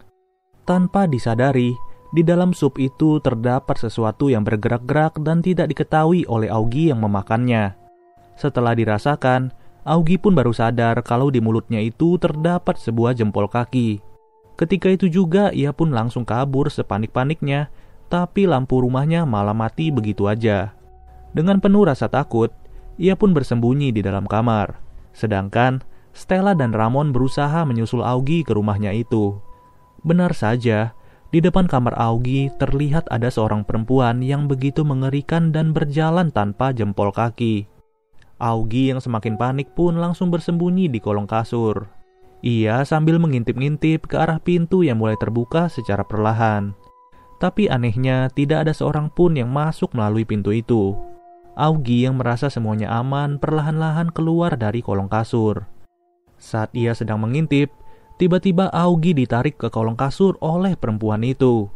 Tanpa 0.68 1.08
disadari, 1.08 1.72
di 2.12 2.24
dalam 2.24 2.52
sup 2.56 2.80
itu 2.80 3.20
terdapat 3.24 3.76
sesuatu 3.76 4.32
yang 4.32 4.44
bergerak-gerak 4.48 5.20
dan 5.24 5.44
tidak 5.44 5.72
diketahui 5.72 6.24
oleh 6.28 6.52
Augie 6.52 6.92
yang 6.92 7.00
memakannya. 7.04 7.76
Setelah 8.36 8.76
dirasakan, 8.76 9.52
Augie 9.84 10.20
pun 10.20 10.36
baru 10.36 10.52
sadar 10.52 11.00
kalau 11.04 11.32
di 11.32 11.40
mulutnya 11.44 11.80
itu 11.80 12.20
terdapat 12.20 12.76
sebuah 12.80 13.16
jempol 13.16 13.48
kaki. 13.48 14.00
Ketika 14.56 14.88
itu 14.88 15.12
juga 15.12 15.52
ia 15.52 15.76
pun 15.76 15.92
langsung 15.92 16.24
kabur 16.24 16.72
sepanik-paniknya, 16.72 17.68
tapi 18.08 18.46
lampu 18.46 18.82
rumahnya 18.82 19.24
malah 19.24 19.56
mati 19.56 19.90
begitu 19.90 20.30
aja. 20.30 20.74
Dengan 21.36 21.60
penuh 21.60 21.84
rasa 21.84 22.08
takut, 22.08 22.54
ia 22.96 23.20
pun 23.20 23.36
bersembunyi 23.36 23.92
di 23.92 24.00
dalam 24.00 24.24
kamar. 24.24 24.80
Sedangkan 25.12 25.84
Stella 26.16 26.56
dan 26.56 26.72
Ramon 26.72 27.12
berusaha 27.12 27.68
menyusul 27.68 28.00
Augie 28.00 28.48
ke 28.48 28.56
rumahnya 28.56 28.96
itu. 28.96 29.36
Benar 30.08 30.32
saja, 30.32 30.96
di 31.36 31.44
depan 31.44 31.68
kamar 31.68 31.92
Augie 32.00 32.48
terlihat 32.56 33.12
ada 33.12 33.28
seorang 33.28 33.68
perempuan 33.68 34.24
yang 34.24 34.48
begitu 34.48 34.88
mengerikan 34.88 35.52
dan 35.52 35.76
berjalan 35.76 36.32
tanpa 36.32 36.72
jempol 36.72 37.12
kaki. 37.12 37.68
Augie 38.40 38.96
yang 38.96 39.04
semakin 39.04 39.36
panik 39.36 39.76
pun 39.76 40.00
langsung 40.00 40.32
bersembunyi 40.32 40.88
di 40.88 41.04
kolong 41.04 41.28
kasur. 41.28 41.92
Ia 42.40 42.88
sambil 42.88 43.20
mengintip-ngintip 43.20 44.08
ke 44.08 44.16
arah 44.16 44.40
pintu 44.40 44.88
yang 44.88 45.00
mulai 45.00 45.20
terbuka 45.20 45.68
secara 45.68 46.08
perlahan. 46.08 46.72
Tapi 47.46 47.70
anehnya 47.70 48.34
tidak 48.34 48.66
ada 48.66 48.74
seorang 48.74 49.06
pun 49.14 49.38
yang 49.38 49.54
masuk 49.54 49.94
melalui 49.94 50.26
pintu 50.26 50.50
itu. 50.50 50.98
Augie 51.54 52.10
yang 52.10 52.18
merasa 52.18 52.50
semuanya 52.50 52.90
aman 52.90 53.38
perlahan-lahan 53.38 54.10
keluar 54.10 54.58
dari 54.58 54.82
kolong 54.82 55.06
kasur. 55.06 55.70
Saat 56.42 56.74
ia 56.74 56.98
sedang 56.98 57.22
mengintip, 57.22 57.70
tiba-tiba 58.18 58.74
Augie 58.74 59.14
ditarik 59.14 59.62
ke 59.62 59.70
kolong 59.70 59.94
kasur 59.94 60.42
oleh 60.42 60.74
perempuan 60.74 61.22
itu. 61.22 61.70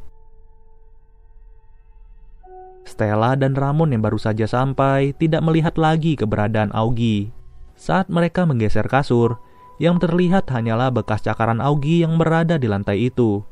Stella 2.82 3.38
dan 3.38 3.54
Ramon 3.54 3.94
yang 3.94 4.02
baru 4.02 4.18
saja 4.18 4.50
sampai 4.50 5.14
tidak 5.22 5.46
melihat 5.46 5.78
lagi 5.78 6.18
keberadaan 6.18 6.74
Augie. 6.74 7.30
Saat 7.78 8.10
mereka 8.10 8.50
menggeser 8.50 8.90
kasur, 8.90 9.38
yang 9.78 10.02
terlihat 10.02 10.50
hanyalah 10.50 10.90
bekas 10.90 11.22
cakaran 11.22 11.62
Augie 11.62 12.02
yang 12.02 12.18
berada 12.18 12.58
di 12.58 12.66
lantai 12.66 13.14
itu. 13.14 13.46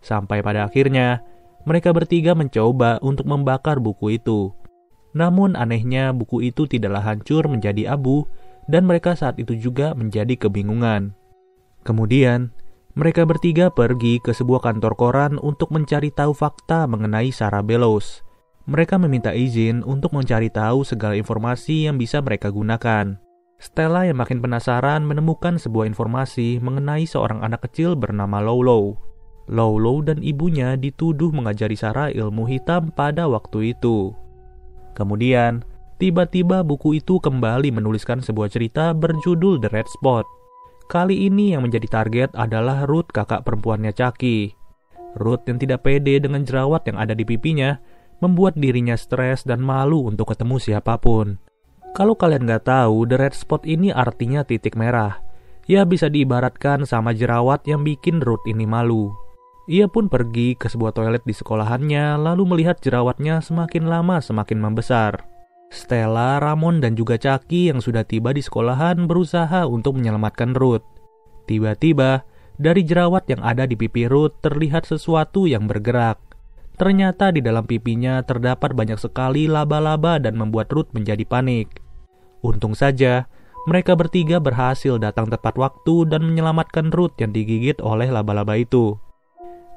Sampai 0.00 0.40
pada 0.40 0.64
akhirnya, 0.64 1.20
mereka 1.68 1.92
bertiga 1.92 2.32
mencoba 2.32 2.96
untuk 3.04 3.28
membakar 3.28 3.78
buku 3.78 4.16
itu. 4.16 4.52
Namun 5.12 5.58
anehnya 5.58 6.14
buku 6.16 6.40
itu 6.48 6.64
tidaklah 6.64 7.04
hancur 7.04 7.46
menjadi 7.50 7.92
abu 7.92 8.24
dan 8.70 8.86
mereka 8.86 9.18
saat 9.18 9.36
itu 9.36 9.58
juga 9.58 9.92
menjadi 9.92 10.38
kebingungan. 10.38 11.12
Kemudian, 11.82 12.54
mereka 12.94 13.22
bertiga 13.26 13.70
pergi 13.70 14.18
ke 14.22 14.34
sebuah 14.34 14.62
kantor 14.66 14.94
koran 14.98 15.32
untuk 15.38 15.70
mencari 15.74 16.10
tahu 16.10 16.34
fakta 16.34 16.86
mengenai 16.90 17.30
Sarah 17.30 17.62
Bellows. 17.62 18.22
Mereka 18.70 19.00
meminta 19.02 19.34
izin 19.34 19.82
untuk 19.82 20.14
mencari 20.14 20.52
tahu 20.52 20.86
segala 20.86 21.18
informasi 21.18 21.90
yang 21.90 21.98
bisa 21.98 22.22
mereka 22.22 22.52
gunakan. 22.52 23.18
Stella 23.60 24.08
yang 24.08 24.16
makin 24.22 24.40
penasaran 24.40 25.04
menemukan 25.04 25.60
sebuah 25.60 25.84
informasi 25.90 26.62
mengenai 26.62 27.04
seorang 27.04 27.44
anak 27.44 27.66
kecil 27.68 27.92
bernama 27.98 28.40
Lolo. 28.40 29.09
Lolo 29.50 29.98
dan 30.06 30.22
ibunya 30.22 30.78
dituduh 30.78 31.34
mengajari 31.34 31.74
Sarah 31.74 32.14
ilmu 32.14 32.46
hitam 32.46 32.94
pada 32.94 33.26
waktu 33.26 33.74
itu. 33.74 34.14
Kemudian, 34.94 35.66
tiba-tiba 35.98 36.62
buku 36.62 37.02
itu 37.02 37.18
kembali 37.18 37.74
menuliskan 37.74 38.22
sebuah 38.22 38.46
cerita 38.46 38.94
berjudul 38.94 39.58
The 39.58 39.70
Red 39.74 39.90
Spot. 39.90 40.22
Kali 40.86 41.26
ini 41.26 41.54
yang 41.54 41.66
menjadi 41.66 41.86
target 41.90 42.30
adalah 42.38 42.86
Ruth 42.86 43.10
kakak 43.10 43.42
perempuannya 43.42 43.90
Chucky. 43.90 44.54
Ruth 45.18 45.42
yang 45.50 45.58
tidak 45.58 45.82
pede 45.82 46.22
dengan 46.22 46.46
jerawat 46.46 46.86
yang 46.86 47.02
ada 47.02 47.14
di 47.14 47.26
pipinya 47.26 47.78
membuat 48.22 48.54
dirinya 48.54 48.94
stres 48.94 49.42
dan 49.42 49.58
malu 49.58 50.06
untuk 50.06 50.30
ketemu 50.30 50.62
siapa 50.62 50.94
pun. 51.02 51.42
Kalau 51.90 52.14
kalian 52.14 52.46
nggak 52.46 52.70
tahu, 52.70 53.02
the 53.10 53.18
red 53.18 53.34
spot 53.34 53.66
ini 53.66 53.90
artinya 53.90 54.46
titik 54.46 54.78
merah. 54.78 55.18
Ya 55.66 55.82
bisa 55.82 56.06
diibaratkan 56.06 56.86
sama 56.86 57.10
jerawat 57.10 57.66
yang 57.66 57.82
bikin 57.82 58.22
Ruth 58.22 58.46
ini 58.46 58.62
malu. 58.62 59.10
Ia 59.70 59.86
pun 59.86 60.10
pergi 60.10 60.58
ke 60.58 60.66
sebuah 60.66 60.90
toilet 60.90 61.22
di 61.22 61.30
sekolahannya, 61.30 62.18
lalu 62.18 62.42
melihat 62.42 62.82
jerawatnya 62.82 63.38
semakin 63.38 63.86
lama 63.86 64.18
semakin 64.18 64.58
membesar. 64.58 65.22
Stella, 65.70 66.42
Ramon, 66.42 66.82
dan 66.82 66.98
juga 66.98 67.14
Chucky 67.14 67.70
yang 67.70 67.78
sudah 67.78 68.02
tiba 68.02 68.34
di 68.34 68.42
sekolahan 68.42 69.06
berusaha 69.06 69.70
untuk 69.70 70.02
menyelamatkan 70.02 70.58
Ruth. 70.58 70.82
Tiba-tiba, 71.46 72.26
dari 72.58 72.82
jerawat 72.82 73.30
yang 73.30 73.46
ada 73.46 73.62
di 73.62 73.78
pipi 73.78 74.10
Ruth 74.10 74.42
terlihat 74.42 74.90
sesuatu 74.90 75.46
yang 75.46 75.70
bergerak. 75.70 76.18
Ternyata 76.74 77.30
di 77.30 77.38
dalam 77.38 77.62
pipinya 77.62 78.26
terdapat 78.26 78.74
banyak 78.74 78.98
sekali 78.98 79.46
laba-laba 79.46 80.18
dan 80.18 80.34
membuat 80.34 80.74
Ruth 80.74 80.90
menjadi 80.90 81.22
panik. 81.22 81.78
Untung 82.42 82.74
saja, 82.74 83.30
mereka 83.70 83.94
bertiga 83.94 84.42
berhasil 84.42 84.98
datang 84.98 85.30
tepat 85.30 85.54
waktu 85.54 86.10
dan 86.10 86.26
menyelamatkan 86.26 86.90
Ruth 86.90 87.14
yang 87.22 87.30
digigit 87.30 87.78
oleh 87.78 88.10
laba-laba 88.10 88.58
itu. 88.58 88.98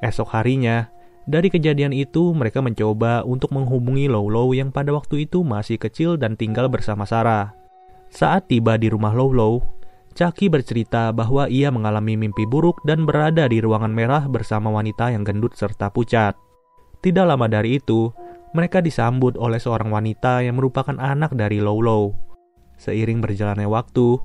Esok 0.02 0.34
harinya, 0.34 0.90
dari 1.24 1.48
kejadian 1.48 1.96
itu 1.96 2.36
mereka 2.36 2.60
mencoba 2.60 3.24
untuk 3.24 3.54
menghubungi 3.56 4.12
Lolo 4.12 4.52
yang 4.52 4.68
pada 4.68 4.92
waktu 4.92 5.24
itu 5.24 5.40
masih 5.40 5.80
kecil 5.80 6.20
dan 6.20 6.36
tinggal 6.36 6.68
bersama 6.68 7.08
Sarah. 7.08 7.56
Saat 8.12 8.52
tiba 8.52 8.76
di 8.76 8.92
rumah 8.92 9.16
Lolo, 9.16 9.64
Chucky 10.14 10.52
bercerita 10.52 11.10
bahwa 11.10 11.50
ia 11.50 11.72
mengalami 11.72 12.14
mimpi 12.14 12.46
buruk 12.46 12.78
dan 12.86 13.02
berada 13.02 13.48
di 13.50 13.58
ruangan 13.58 13.90
merah 13.90 14.28
bersama 14.30 14.70
wanita 14.70 15.10
yang 15.10 15.26
gendut 15.26 15.56
serta 15.58 15.90
pucat. 15.90 16.36
Tidak 17.00 17.24
lama 17.24 17.50
dari 17.50 17.82
itu, 17.82 18.12
mereka 18.54 18.78
disambut 18.84 19.34
oleh 19.40 19.58
seorang 19.58 19.90
wanita 19.90 20.44
yang 20.44 20.60
merupakan 20.60 20.94
anak 21.00 21.34
dari 21.34 21.58
Lolo. 21.58 22.14
Seiring 22.78 23.18
berjalannya 23.24 23.66
waktu, 23.66 24.20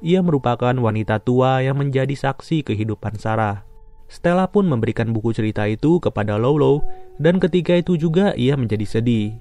ia 0.00 0.22
merupakan 0.22 0.72
wanita 0.72 1.20
tua 1.20 1.60
yang 1.60 1.76
menjadi 1.76 2.14
saksi 2.16 2.64
kehidupan 2.64 3.20
Sarah. 3.20 3.73
Stella 4.06 4.46
pun 4.48 4.68
memberikan 4.68 5.10
buku 5.10 5.32
cerita 5.32 5.64
itu 5.64 5.98
kepada 5.98 6.36
Lolo 6.36 6.84
dan 7.16 7.40
ketika 7.40 7.74
itu 7.74 7.96
juga 7.96 8.36
ia 8.36 8.54
menjadi 8.54 8.84
sedih. 8.84 9.40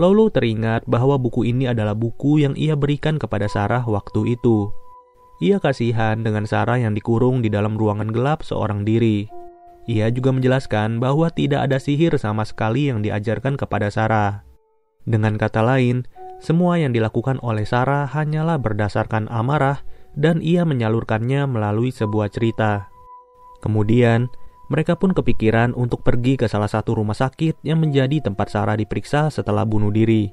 Lolo 0.00 0.32
teringat 0.32 0.88
bahwa 0.88 1.20
buku 1.20 1.44
ini 1.44 1.68
adalah 1.68 1.92
buku 1.92 2.40
yang 2.40 2.56
ia 2.56 2.72
berikan 2.78 3.20
kepada 3.20 3.50
Sarah 3.50 3.84
waktu 3.84 4.38
itu. 4.38 4.72
Ia 5.40 5.56
kasihan 5.56 6.20
dengan 6.20 6.44
Sarah 6.44 6.76
yang 6.76 6.92
dikurung 6.92 7.40
di 7.40 7.48
dalam 7.48 7.76
ruangan 7.76 8.12
gelap 8.12 8.44
seorang 8.44 8.84
diri. 8.84 9.24
Ia 9.88 10.12
juga 10.12 10.36
menjelaskan 10.36 11.00
bahwa 11.00 11.32
tidak 11.32 11.64
ada 11.64 11.80
sihir 11.80 12.14
sama 12.20 12.44
sekali 12.44 12.92
yang 12.92 13.00
diajarkan 13.00 13.56
kepada 13.56 13.88
Sarah. 13.88 14.44
Dengan 15.08 15.40
kata 15.40 15.64
lain, 15.64 16.04
semua 16.38 16.76
yang 16.76 16.92
dilakukan 16.92 17.40
oleh 17.40 17.64
Sarah 17.64 18.04
hanyalah 18.08 18.60
berdasarkan 18.60 19.32
amarah 19.32 19.80
dan 20.12 20.44
ia 20.44 20.68
menyalurkannya 20.68 21.48
melalui 21.48 21.88
sebuah 21.88 22.28
cerita. 22.28 22.89
Kemudian, 23.60 24.28
mereka 24.70 24.94
pun 24.96 25.10
kepikiran 25.12 25.74
untuk 25.74 26.06
pergi 26.06 26.38
ke 26.38 26.46
salah 26.46 26.70
satu 26.70 26.96
rumah 26.96 27.16
sakit 27.16 27.60
yang 27.66 27.82
menjadi 27.82 28.22
tempat 28.22 28.54
Sarah 28.54 28.78
diperiksa 28.78 29.28
setelah 29.28 29.66
bunuh 29.66 29.90
diri. 29.90 30.30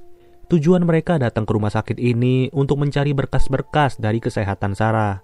Tujuan 0.48 0.88
mereka 0.88 1.20
datang 1.20 1.44
ke 1.44 1.52
rumah 1.52 1.74
sakit 1.74 2.00
ini 2.00 2.48
untuk 2.56 2.80
mencari 2.80 3.12
berkas-berkas 3.12 4.00
dari 4.00 4.24
kesehatan 4.24 4.78
Sarah. 4.78 5.20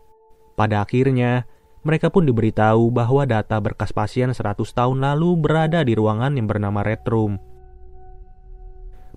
Pada 0.59 0.83
akhirnya, 0.83 1.47
mereka 1.83 2.11
pun 2.11 2.27
diberitahu 2.27 2.91
bahwa 2.91 3.23
data 3.23 3.59
berkas 3.59 3.91
pasien 3.91 4.31
100 4.31 4.59
tahun 4.71 4.97
lalu 5.03 5.35
berada 5.39 5.79
di 5.83 5.95
ruangan 5.95 6.35
yang 6.35 6.47
bernama 6.47 6.83
Red 6.83 7.07
Room. 7.07 7.39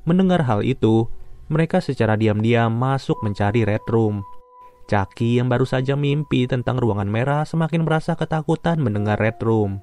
Mendengar 0.06 0.46
hal 0.46 0.62
itu, 0.62 1.10
mereka 1.50 1.82
secara 1.82 2.14
diam-diam 2.14 2.70
masuk 2.70 3.18
mencari 3.22 3.66
Red 3.66 3.82
Room. 3.90 4.22
Chucky 4.86 5.42
yang 5.42 5.50
baru 5.50 5.66
saja 5.66 5.98
mimpi 5.98 6.46
tentang 6.46 6.78
ruangan 6.78 7.10
merah 7.10 7.42
semakin 7.42 7.82
merasa 7.82 8.14
ketakutan 8.14 8.78
mendengar 8.78 9.18
Red 9.18 9.42
Room. 9.42 9.82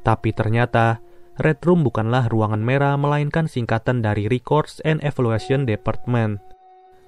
Tapi 0.00 0.32
ternyata, 0.32 1.04
Red 1.36 1.60
Room 1.64 1.84
bukanlah 1.84 2.28
ruangan 2.32 2.60
merah 2.60 2.96
melainkan 2.96 3.44
singkatan 3.48 4.00
dari 4.00 4.32
Records 4.32 4.80
and 4.88 5.04
Evaluation 5.04 5.68
Department. 5.68 6.40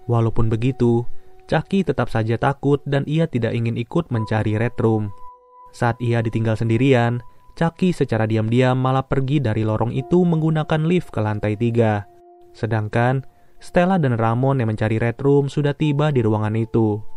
Walaupun 0.09 0.53
begitu, 0.53 1.09
Chucky 1.49 1.85
tetap 1.85 2.13
saja 2.13 2.37
takut 2.37 2.85
dan 2.85 3.05
ia 3.09 3.25
tidak 3.29 3.57
ingin 3.57 3.81
ikut 3.81 4.13
mencari 4.13 4.61
Red 4.61 4.77
Room. 4.81 5.09
Saat 5.73 6.01
ia 6.05 6.21
ditinggal 6.21 6.61
sendirian, 6.61 7.25
Chucky 7.57 7.93
secara 7.93 8.25
diam-diam 8.25 8.77
malah 8.77 9.05
pergi 9.05 9.41
dari 9.41 9.65
lorong 9.65 9.93
itu 9.93 10.25
menggunakan 10.25 10.85
lift 10.85 11.13
ke 11.13 11.21
lantai 11.21 11.57
tiga. 11.57 12.09
Sedangkan 12.53 13.25
Stella 13.61 14.01
dan 14.01 14.17
Ramon 14.17 14.61
yang 14.61 14.73
mencari 14.73 14.97
Red 14.97 15.21
Room 15.21 15.53
sudah 15.53 15.77
tiba 15.77 16.09
di 16.09 16.25
ruangan 16.25 16.57
itu. 16.57 17.12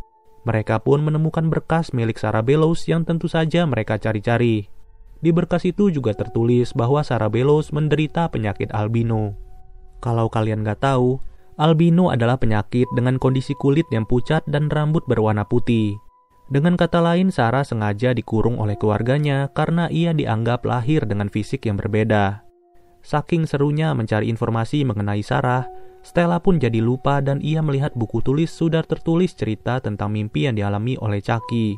Mereka 0.46 0.86
pun 0.86 1.02
menemukan 1.02 1.50
berkas 1.50 1.90
milik 1.90 2.22
Sarah 2.22 2.46
Bellows 2.46 2.86
yang 2.86 3.02
tentu 3.02 3.26
saja 3.26 3.66
mereka 3.66 3.98
cari-cari. 3.98 4.70
Di 5.18 5.34
berkas 5.34 5.66
itu 5.66 5.90
juga 5.90 6.14
tertulis 6.14 6.70
bahwa 6.78 7.02
Sarah 7.02 7.34
Bellows 7.34 7.74
menderita 7.74 8.30
penyakit 8.30 8.70
albino. 8.70 9.34
Kalau 10.06 10.30
kalian 10.30 10.62
gak 10.62 10.86
tahu, 10.86 11.18
albino 11.58 12.14
adalah 12.14 12.38
penyakit 12.38 12.86
dengan 12.94 13.18
kondisi 13.18 13.58
kulit 13.58 13.90
yang 13.90 14.06
pucat 14.06 14.46
dan 14.46 14.70
rambut 14.70 15.02
berwarna 15.10 15.42
putih. 15.42 15.98
Dengan 16.46 16.78
kata 16.78 17.02
lain, 17.02 17.34
Sarah 17.34 17.66
sengaja 17.66 18.14
dikurung 18.14 18.62
oleh 18.62 18.78
keluarganya 18.78 19.50
karena 19.50 19.90
ia 19.90 20.14
dianggap 20.14 20.62
lahir 20.62 21.10
dengan 21.10 21.26
fisik 21.26 21.66
yang 21.66 21.82
berbeda. 21.82 22.46
Saking 23.02 23.50
serunya 23.50 23.98
mencari 23.98 24.30
informasi 24.30 24.86
mengenai 24.86 25.26
Sarah, 25.26 25.66
Stella 26.06 26.38
pun 26.38 26.62
jadi 26.62 26.86
lupa 26.86 27.18
dan 27.18 27.42
ia 27.42 27.66
melihat 27.66 27.90
buku 27.98 28.22
tulis 28.22 28.54
sudah 28.54 28.86
tertulis 28.86 29.34
cerita 29.34 29.82
tentang 29.82 30.14
mimpi 30.14 30.46
yang 30.46 30.54
dialami 30.54 30.94
oleh 31.02 31.18
Chucky. 31.18 31.74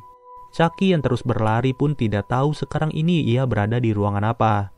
Chucky 0.52 0.92
yang 0.92 1.00
terus 1.00 1.24
berlari 1.24 1.72
pun 1.72 1.96
tidak 1.96 2.28
tahu 2.28 2.52
sekarang 2.52 2.92
ini 2.92 3.24
ia 3.24 3.48
berada 3.48 3.80
di 3.80 3.96
ruangan 3.96 4.28
apa. 4.28 4.76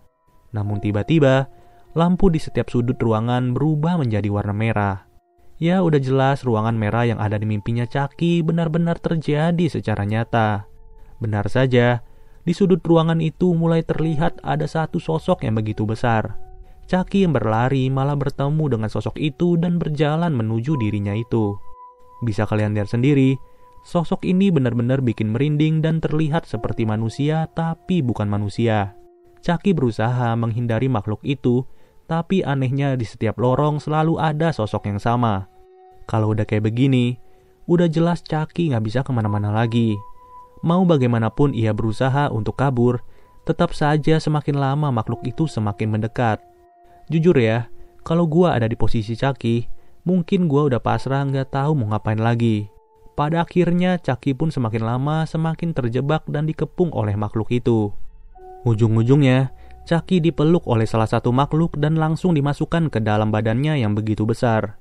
Namun 0.53 0.77
tiba-tiba, 0.77 1.50
lampu 1.98 2.29
di 2.29 2.38
setiap 2.38 2.70
sudut 2.70 3.01
ruangan 3.01 3.58
berubah 3.58 3.98
menjadi 3.98 4.29
warna 4.29 4.53
merah. 4.53 5.10
Ya 5.58 5.82
udah 5.82 5.98
jelas 5.98 6.46
ruangan 6.46 6.77
merah 6.77 7.10
yang 7.10 7.18
ada 7.18 7.41
di 7.41 7.50
mimpinya 7.50 7.89
Chucky 7.89 8.46
benar-benar 8.46 9.01
terjadi 9.01 9.65
secara 9.65 10.06
nyata. 10.06 10.70
Benar 11.18 11.50
saja, 11.50 12.06
di 12.45 12.54
sudut 12.54 12.86
ruangan 12.86 13.17
itu 13.17 13.58
mulai 13.58 13.82
terlihat 13.82 14.45
ada 14.45 14.69
satu 14.69 15.02
sosok 15.02 15.41
yang 15.41 15.58
begitu 15.58 15.89
besar. 15.89 16.38
Caki 16.89 17.21
yang 17.21 17.38
berlari 17.38 17.86
malah 17.93 18.17
bertemu 18.17 18.65
dengan 18.65 18.89
sosok 18.89 19.13
itu 19.21 19.62
dan 19.62 19.78
berjalan 19.78 20.34
menuju 20.34 20.73
dirinya 20.82 21.13
itu. 21.13 21.54
Bisa 22.25 22.49
kalian 22.49 22.73
lihat 22.73 22.89
sendiri, 22.89 23.38
sosok 23.86 24.25
ini 24.25 24.49
benar-benar 24.49 25.06
bikin 25.06 25.30
merinding 25.30 25.86
dan 25.86 26.02
terlihat 26.02 26.49
seperti 26.49 26.89
manusia 26.89 27.45
tapi 27.54 28.02
bukan 28.02 28.25
manusia. 28.25 28.97
Caki 29.45 29.78
berusaha 29.78 30.34
menghindari 30.34 30.89
makhluk 30.89 31.21
itu, 31.21 31.62
tapi 32.10 32.41
anehnya 32.41 32.97
di 32.97 33.06
setiap 33.06 33.38
lorong 33.38 33.78
selalu 33.78 34.17
ada 34.17 34.49
sosok 34.49 34.89
yang 34.89 34.97
sama. 34.97 35.45
Kalau 36.10 36.34
udah 36.34 36.43
kayak 36.43 36.73
begini, 36.73 37.21
udah 37.69 37.86
jelas 37.86 38.25
Caki 38.25 38.73
nggak 38.73 38.82
bisa 38.82 38.99
ke 39.06 39.13
mana-mana 39.13 39.54
lagi. 39.54 39.93
Mau 40.65 40.82
bagaimanapun 40.89 41.54
ia 41.54 41.69
berusaha 41.69 42.34
untuk 42.34 42.58
kabur, 42.58 42.99
tetap 43.45 43.78
saja 43.78 44.17
semakin 44.17 44.58
lama 44.58 44.89
makhluk 44.89 45.21
itu 45.21 45.45
semakin 45.45 45.93
mendekat. 45.93 46.41
Jujur 47.10 47.34
ya, 47.41 47.74
kalau 48.06 48.30
gua 48.30 48.54
ada 48.54 48.69
di 48.69 48.78
posisi 48.78 49.17
Caki, 49.17 49.65
mungkin 50.06 50.45
gua 50.45 50.69
udah 50.69 50.78
pasrah 50.78 51.26
nggak 51.26 51.58
tahu 51.58 51.74
mau 51.74 51.93
ngapain 51.93 52.22
lagi. 52.22 52.69
Pada 53.17 53.43
akhirnya 53.43 53.98
Caki 54.00 54.38
pun 54.38 54.54
semakin 54.54 54.86
lama 54.86 55.26
semakin 55.26 55.74
terjebak 55.76 56.24
dan 56.30 56.45
dikepung 56.45 56.93
oleh 56.93 57.17
makhluk 57.17 57.50
itu. 57.50 57.91
Ujung-ujungnya, 58.63 59.52
Caki 59.89 60.22
dipeluk 60.22 60.69
oleh 60.69 60.86
salah 60.86 61.10
satu 61.10 61.34
makhluk 61.34 61.74
dan 61.82 61.98
langsung 61.98 62.38
dimasukkan 62.38 62.93
ke 62.93 63.02
dalam 63.02 63.34
badannya 63.34 63.82
yang 63.82 63.98
begitu 63.98 64.24
besar. 64.24 64.78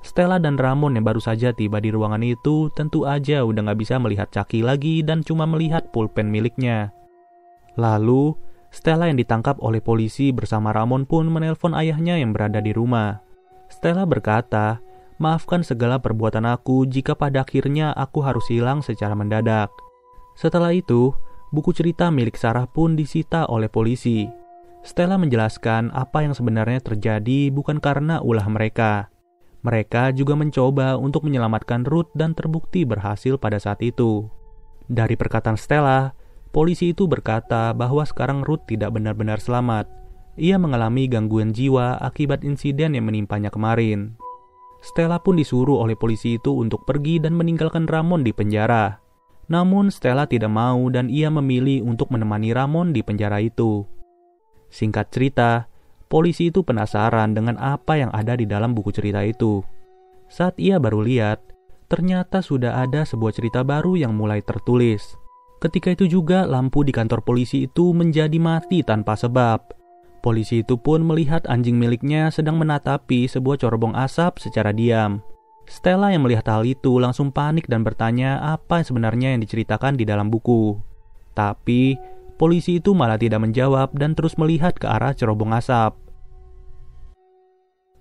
Stella 0.00 0.40
dan 0.40 0.56
Ramon 0.56 0.96
yang 0.96 1.04
baru 1.04 1.20
saja 1.20 1.52
tiba 1.52 1.76
di 1.76 1.92
ruangan 1.92 2.24
itu 2.24 2.72
tentu 2.72 3.04
aja 3.04 3.44
udah 3.44 3.68
nggak 3.68 3.80
bisa 3.84 4.00
melihat 4.00 4.32
Caki 4.32 4.64
lagi 4.64 5.04
dan 5.04 5.20
cuma 5.20 5.44
melihat 5.44 5.92
pulpen 5.92 6.32
miliknya. 6.32 6.94
Lalu, 7.76 8.32
Stella 8.70 9.08
yang 9.08 9.16
ditangkap 9.16 9.56
oleh 9.62 9.80
polisi 9.80 10.30
bersama 10.34 10.74
Ramon 10.74 11.08
pun 11.08 11.26
menelpon 11.30 11.72
ayahnya 11.72 12.18
yang 12.20 12.34
berada 12.36 12.60
di 12.60 12.74
rumah. 12.74 13.22
Stella 13.66 14.06
berkata, 14.06 14.78
maafkan 15.18 15.64
segala 15.64 15.98
perbuatan 15.98 16.44
aku 16.44 16.84
jika 16.86 17.16
pada 17.16 17.42
akhirnya 17.42 17.94
aku 17.96 18.20
harus 18.22 18.46
hilang 18.52 18.84
secara 18.84 19.16
mendadak. 19.16 19.72
Setelah 20.36 20.76
itu, 20.76 21.16
buku 21.50 21.72
cerita 21.72 22.12
milik 22.12 22.36
Sarah 22.36 22.68
pun 22.68 22.94
disita 22.94 23.48
oleh 23.48 23.72
polisi. 23.72 24.28
Stella 24.86 25.18
menjelaskan 25.18 25.90
apa 25.90 26.22
yang 26.22 26.36
sebenarnya 26.36 26.78
terjadi 26.78 27.50
bukan 27.50 27.82
karena 27.82 28.22
ulah 28.22 28.46
mereka. 28.46 29.10
Mereka 29.66 30.14
juga 30.14 30.38
mencoba 30.38 30.94
untuk 30.94 31.26
menyelamatkan 31.26 31.82
Ruth 31.82 32.14
dan 32.14 32.38
terbukti 32.38 32.86
berhasil 32.86 33.34
pada 33.34 33.58
saat 33.58 33.82
itu. 33.82 34.30
Dari 34.86 35.18
perkataan 35.18 35.58
Stella, 35.58 36.14
Polisi 36.56 36.96
itu 36.96 37.04
berkata 37.04 37.76
bahwa 37.76 38.00
sekarang 38.08 38.40
Ruth 38.40 38.64
tidak 38.64 38.96
benar-benar 38.96 39.36
selamat. 39.44 39.92
Ia 40.40 40.56
mengalami 40.56 41.04
gangguan 41.04 41.52
jiwa 41.52 42.00
akibat 42.00 42.48
insiden 42.48 42.96
yang 42.96 43.12
menimpanya 43.12 43.52
kemarin. 43.52 44.16
Stella 44.80 45.20
pun 45.20 45.36
disuruh 45.36 45.84
oleh 45.84 46.00
polisi 46.00 46.40
itu 46.40 46.56
untuk 46.56 46.88
pergi 46.88 47.20
dan 47.20 47.36
meninggalkan 47.36 47.84
Ramon 47.84 48.24
di 48.24 48.32
penjara. 48.32 49.04
Namun 49.52 49.92
Stella 49.92 50.24
tidak 50.24 50.48
mau 50.48 50.80
dan 50.88 51.12
ia 51.12 51.28
memilih 51.28 51.84
untuk 51.84 52.08
menemani 52.08 52.56
Ramon 52.56 52.96
di 52.96 53.04
penjara 53.04 53.36
itu. 53.44 53.84
Singkat 54.72 55.12
cerita, 55.12 55.68
polisi 56.08 56.48
itu 56.48 56.64
penasaran 56.64 57.36
dengan 57.36 57.60
apa 57.60 58.00
yang 58.00 58.08
ada 58.16 58.32
di 58.32 58.48
dalam 58.48 58.72
buku 58.72 58.96
cerita 58.96 59.20
itu. 59.20 59.60
Saat 60.32 60.56
ia 60.56 60.80
baru 60.80 61.04
lihat, 61.04 61.36
ternyata 61.92 62.40
sudah 62.40 62.80
ada 62.80 63.04
sebuah 63.04 63.36
cerita 63.36 63.60
baru 63.60 64.00
yang 64.00 64.16
mulai 64.16 64.40
tertulis. 64.40 65.20
Ketika 65.56 65.96
itu 65.96 66.04
juga 66.20 66.44
lampu 66.44 66.84
di 66.84 66.92
kantor 66.92 67.24
polisi 67.24 67.64
itu 67.64 67.96
menjadi 67.96 68.36
mati 68.36 68.84
tanpa 68.84 69.16
sebab. 69.16 69.72
Polisi 70.20 70.60
itu 70.60 70.76
pun 70.76 71.00
melihat 71.00 71.48
anjing 71.48 71.80
miliknya 71.80 72.28
sedang 72.28 72.60
menatapi 72.60 73.24
sebuah 73.24 73.62
corobong 73.62 73.96
asap 73.96 74.42
secara 74.42 74.74
diam. 74.74 75.24
Stella 75.66 76.12
yang 76.12 76.28
melihat 76.28 76.46
hal 76.52 76.62
itu 76.62 77.00
langsung 77.00 77.32
panik 77.32 77.66
dan 77.66 77.82
bertanya 77.82 78.38
apa 78.38 78.84
sebenarnya 78.84 79.34
yang 79.34 79.40
diceritakan 79.42 79.96
di 79.98 80.04
dalam 80.04 80.28
buku. 80.28 80.76
Tapi, 81.32 81.96
polisi 82.36 82.78
itu 82.78 82.92
malah 82.92 83.18
tidak 83.18 83.42
menjawab 83.42 83.96
dan 83.96 84.12
terus 84.12 84.36
melihat 84.36 84.76
ke 84.76 84.86
arah 84.86 85.16
cerobong 85.16 85.56
asap. 85.56 85.96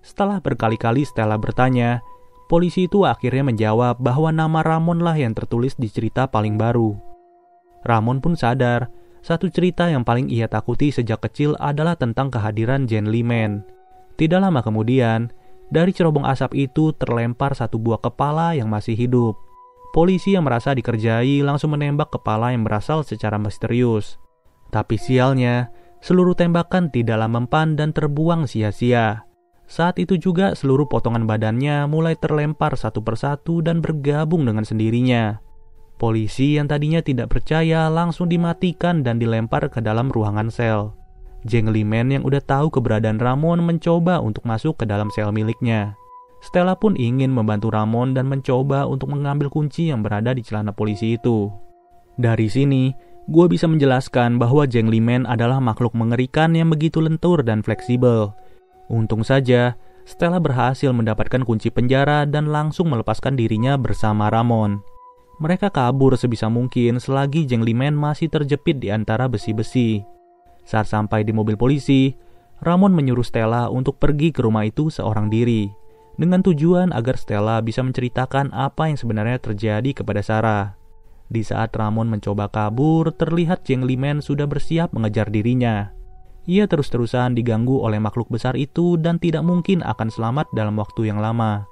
Setelah 0.05 0.43
berkali-kali 0.43 1.07
Stella 1.07 1.39
bertanya, 1.39 2.03
polisi 2.51 2.85
itu 2.85 3.07
akhirnya 3.07 3.47
menjawab 3.47 3.97
bahwa 3.97 4.29
nama 4.29 4.61
Ramon 4.61 5.01
lah 5.01 5.17
yang 5.17 5.33
tertulis 5.33 5.73
di 5.73 5.89
cerita 5.89 6.29
paling 6.29 6.59
baru. 6.61 7.14
Ramon 7.85 8.17
pun 8.17 8.33
sadar, 8.33 8.89
satu 9.21 9.49
cerita 9.53 9.85
yang 9.85 10.01
paling 10.01 10.29
ia 10.29 10.49
takuti 10.49 10.89
sejak 10.89 11.21
kecil 11.21 11.53
adalah 11.61 11.93
tentang 11.93 12.33
kehadiran 12.33 12.89
Jen 12.89 13.13
Liman. 13.13 13.61
Tidak 14.17 14.41
lama 14.41 14.65
kemudian, 14.65 15.29
dari 15.69 15.93
cerobong 15.93 16.25
asap 16.25 16.69
itu 16.69 16.93
terlempar 16.97 17.53
satu 17.53 17.77
buah 17.77 18.01
kepala 18.01 18.57
yang 18.57 18.69
masih 18.69 18.97
hidup. 18.97 19.37
Polisi 19.93 20.35
yang 20.35 20.43
merasa 20.43 20.75
dikerjai 20.75 21.41
langsung 21.45 21.73
menembak 21.73 22.11
kepala 22.11 22.51
yang 22.51 22.67
berasal 22.67 23.01
secara 23.05 23.39
misterius. 23.39 24.19
Tapi 24.73 24.99
sialnya, 24.99 25.71
seluruh 26.03 26.35
tembakan 26.35 26.91
tidaklah 26.91 27.29
mempan 27.31 27.79
dan 27.79 27.95
terbuang 27.95 28.49
sia-sia. 28.49 29.23
Saat 29.65 29.97
itu 29.97 30.21
juga 30.21 30.53
seluruh 30.53 30.85
potongan 30.85 31.25
badannya 31.25 31.89
mulai 31.89 32.13
terlempar 32.13 32.77
satu 32.77 33.01
persatu 33.01 33.65
dan 33.65 33.81
bergabung 33.81 34.45
dengan 34.45 34.61
sendirinya. 34.61 35.41
Polisi 35.95 36.59
yang 36.59 36.67
tadinya 36.67 36.99
tidak 36.99 37.31
percaya 37.31 37.87
langsung 37.87 38.27
dimatikan 38.27 38.99
dan 38.99 39.15
dilempar 39.15 39.71
ke 39.71 39.79
dalam 39.79 40.11
ruangan 40.11 40.51
sel. 40.51 40.91
Jeng 41.47 41.71
Limen 41.71 42.11
yang 42.11 42.23
udah 42.27 42.41
tahu 42.43 42.67
keberadaan 42.73 43.21
Ramon 43.21 43.63
mencoba 43.63 44.19
untuk 44.19 44.43
masuk 44.43 44.81
ke 44.81 44.85
dalam 44.89 45.07
sel 45.13 45.31
miliknya. 45.31 45.95
Stella 46.43 46.75
pun 46.75 46.99
ingin 46.99 47.31
membantu 47.31 47.71
Ramon 47.71 48.11
dan 48.11 48.27
mencoba 48.27 48.83
untuk 48.85 49.15
mengambil 49.15 49.47
kunci 49.47 49.87
yang 49.89 50.03
berada 50.03 50.35
di 50.35 50.43
celana 50.43 50.75
polisi 50.75 51.15
itu. 51.15 51.47
Dari 52.19 52.51
sini, 52.51 52.91
gue 53.31 53.45
bisa 53.47 53.65
menjelaskan 53.65 54.35
bahwa 54.35 54.67
Jeng 54.67 54.91
Limen 54.91 55.23
adalah 55.23 55.63
makhluk 55.63 55.95
mengerikan 55.95 56.51
yang 56.53 56.69
begitu 56.69 56.99
lentur 56.99 57.39
dan 57.41 57.63
fleksibel 57.63 58.35
Untung 58.85 59.25
saja, 59.25 59.73
Stella 60.05 60.37
berhasil 60.37 60.93
mendapatkan 60.93 61.41
kunci 61.41 61.73
penjara 61.73 62.29
dan 62.29 62.53
langsung 62.53 62.93
melepaskan 62.93 63.33
dirinya 63.33 63.73
bersama 63.81 64.29
Ramon. 64.29 64.85
Mereka 65.35 65.67
kabur 65.67 66.15
sebisa 66.15 66.47
mungkin 66.47 66.95
selagi 66.95 67.43
Jeng 67.43 67.67
Limen 67.67 67.91
masih 67.91 68.31
terjepit 68.31 68.79
di 68.79 68.87
antara 68.87 69.27
besi-besi. 69.27 69.99
Saat 70.63 70.87
sampai 70.87 71.27
di 71.27 71.35
mobil 71.35 71.59
polisi, 71.59 72.15
Ramon 72.63 72.95
menyuruh 72.95 73.27
Stella 73.27 73.67
untuk 73.67 73.99
pergi 73.99 74.31
ke 74.31 74.39
rumah 74.39 74.63
itu 74.63 74.87
seorang 74.87 75.27
diri, 75.27 75.67
dengan 76.15 76.39
tujuan 76.39 76.95
agar 76.95 77.19
Stella 77.19 77.59
bisa 77.59 77.83
menceritakan 77.83 78.55
apa 78.55 78.87
yang 78.87 78.95
sebenarnya 78.95 79.43
terjadi 79.43 79.91
kepada 79.91 80.23
Sarah. 80.23 80.65
Di 81.27 81.43
saat 81.43 81.75
Ramon 81.75 82.07
mencoba 82.07 82.47
kabur, 82.47 83.11
terlihat 83.11 83.67
Jeng 83.67 83.83
Limen 83.83 84.23
sudah 84.23 84.47
bersiap 84.47 84.95
mengejar 84.95 85.27
dirinya. 85.27 85.91
Ia 86.47 86.69
terus-terusan 86.69 87.35
diganggu 87.35 87.81
oleh 87.81 87.99
makhluk 87.99 88.31
besar 88.31 88.55
itu 88.55 88.95
dan 89.01 89.19
tidak 89.19 89.43
mungkin 89.43 89.83
akan 89.83 90.07
selamat 90.07 90.47
dalam 90.55 90.79
waktu 90.79 91.11
yang 91.11 91.19
lama. 91.19 91.67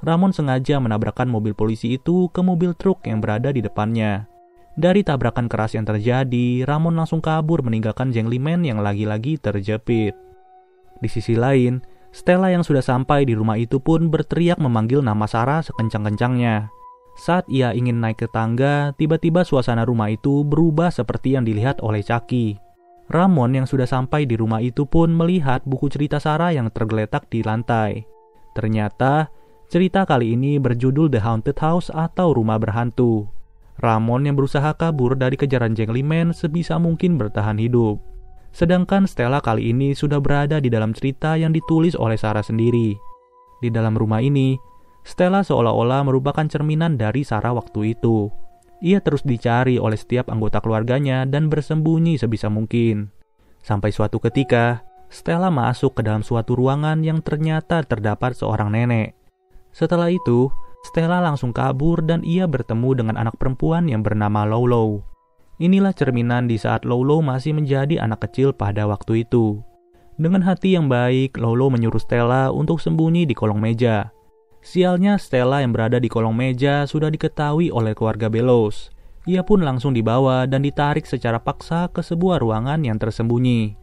Ramon 0.00 0.32
sengaja 0.32 0.80
menabrakkan 0.80 1.28
mobil 1.28 1.52
polisi 1.52 2.00
itu 2.00 2.32
ke 2.32 2.40
mobil 2.40 2.72
truk 2.72 3.04
yang 3.04 3.20
berada 3.20 3.52
di 3.52 3.60
depannya. 3.60 4.24
Dari 4.80 5.04
tabrakan 5.04 5.44
keras 5.44 5.76
yang 5.76 5.84
terjadi, 5.84 6.64
Ramon 6.64 6.96
langsung 6.96 7.20
kabur 7.20 7.60
meninggalkan 7.60 8.08
Jeng 8.08 8.32
Limen 8.32 8.64
yang 8.64 8.80
lagi-lagi 8.80 9.36
terjepit. 9.36 10.16
Di 11.04 11.08
sisi 11.10 11.36
lain, 11.36 11.84
Stella 12.10 12.50
yang 12.50 12.64
sudah 12.66 12.82
sampai 12.82 13.22
di 13.28 13.36
rumah 13.36 13.60
itu 13.60 13.78
pun 13.78 14.08
berteriak 14.08 14.58
memanggil 14.58 15.04
nama 15.04 15.28
Sarah 15.28 15.62
sekencang-kencangnya. 15.62 16.72
Saat 17.20 17.46
ia 17.52 17.76
ingin 17.76 18.00
naik 18.00 18.24
ke 18.24 18.28
tangga, 18.32 18.96
tiba-tiba 18.96 19.44
suasana 19.44 19.84
rumah 19.84 20.08
itu 20.08 20.42
berubah 20.42 20.88
seperti 20.88 21.36
yang 21.36 21.44
dilihat 21.44 21.84
oleh 21.84 22.00
Chucky. 22.00 22.56
Ramon 23.10 23.52
yang 23.52 23.66
sudah 23.66 23.84
sampai 23.84 24.24
di 24.24 24.38
rumah 24.38 24.62
itu 24.62 24.86
pun 24.86 25.10
melihat 25.10 25.60
buku 25.66 25.90
cerita 25.90 26.22
Sarah 26.22 26.54
yang 26.54 26.70
tergeletak 26.70 27.26
di 27.26 27.42
lantai. 27.42 28.06
Ternyata, 28.54 29.30
cerita 29.70 30.02
kali 30.02 30.34
ini 30.34 30.58
berjudul 30.58 31.14
The 31.14 31.22
Haunted 31.22 31.54
House 31.62 31.94
atau 31.94 32.34
Rumah 32.34 32.58
Berhantu. 32.58 33.30
Ramon 33.78 34.26
yang 34.26 34.34
berusaha 34.34 34.74
kabur 34.74 35.14
dari 35.14 35.38
kejaran 35.38 35.78
Jengliman 35.78 36.34
sebisa 36.34 36.74
mungkin 36.82 37.14
bertahan 37.14 37.54
hidup. 37.54 38.02
Sedangkan 38.50 39.06
Stella 39.06 39.38
kali 39.38 39.70
ini 39.70 39.94
sudah 39.94 40.18
berada 40.18 40.58
di 40.58 40.74
dalam 40.74 40.90
cerita 40.90 41.38
yang 41.38 41.54
ditulis 41.54 41.94
oleh 41.94 42.18
Sarah 42.18 42.42
sendiri. 42.42 42.98
Di 43.62 43.70
dalam 43.70 43.94
rumah 43.94 44.18
ini, 44.18 44.58
Stella 45.06 45.46
seolah-olah 45.46 46.02
merupakan 46.02 46.44
cerminan 46.50 46.98
dari 46.98 47.22
Sarah 47.22 47.54
waktu 47.54 47.94
itu. 47.94 48.26
Ia 48.82 48.98
terus 48.98 49.22
dicari 49.22 49.78
oleh 49.78 49.94
setiap 49.94 50.34
anggota 50.34 50.58
keluarganya 50.58 51.22
dan 51.30 51.46
bersembunyi 51.46 52.18
sebisa 52.18 52.50
mungkin. 52.50 53.14
Sampai 53.62 53.94
suatu 53.94 54.18
ketika, 54.18 54.82
Stella 55.14 55.46
masuk 55.46 55.94
ke 55.94 56.02
dalam 56.02 56.26
suatu 56.26 56.58
ruangan 56.58 57.06
yang 57.06 57.22
ternyata 57.22 57.86
terdapat 57.86 58.34
seorang 58.34 58.74
nenek. 58.74 59.19
Setelah 59.70 60.10
itu, 60.10 60.50
Stella 60.80 61.20
langsung 61.20 61.52
kabur 61.52 62.00
dan 62.00 62.24
ia 62.24 62.48
bertemu 62.48 63.04
dengan 63.04 63.16
anak 63.20 63.36
perempuan 63.36 63.86
yang 63.86 64.00
bernama 64.00 64.48
Lolo. 64.48 65.04
Inilah 65.60 65.92
cerminan 65.92 66.48
di 66.48 66.56
saat 66.56 66.88
Lolo 66.88 67.20
masih 67.20 67.52
menjadi 67.52 68.00
anak 68.00 68.24
kecil 68.28 68.56
pada 68.56 68.88
waktu 68.88 69.28
itu. 69.28 69.60
Dengan 70.20 70.44
hati 70.44 70.76
yang 70.76 70.88
baik, 70.88 71.36
Lolo 71.36 71.68
menyuruh 71.68 72.00
Stella 72.00 72.48
untuk 72.52 72.80
sembunyi 72.80 73.28
di 73.28 73.36
kolong 73.36 73.60
meja. 73.60 74.12
Sialnya 74.60 75.16
Stella 75.16 75.64
yang 75.64 75.72
berada 75.72 75.96
di 75.96 76.08
kolong 76.12 76.36
meja 76.36 76.84
sudah 76.84 77.08
diketahui 77.08 77.72
oleh 77.72 77.96
keluarga 77.96 78.28
Belos. 78.28 78.92
Ia 79.24 79.44
pun 79.44 79.64
langsung 79.64 79.96
dibawa 79.96 80.44
dan 80.44 80.64
ditarik 80.64 81.08
secara 81.08 81.40
paksa 81.40 81.88
ke 81.92 82.04
sebuah 82.04 82.40
ruangan 82.40 82.84
yang 82.84 83.00
tersembunyi. 83.00 83.79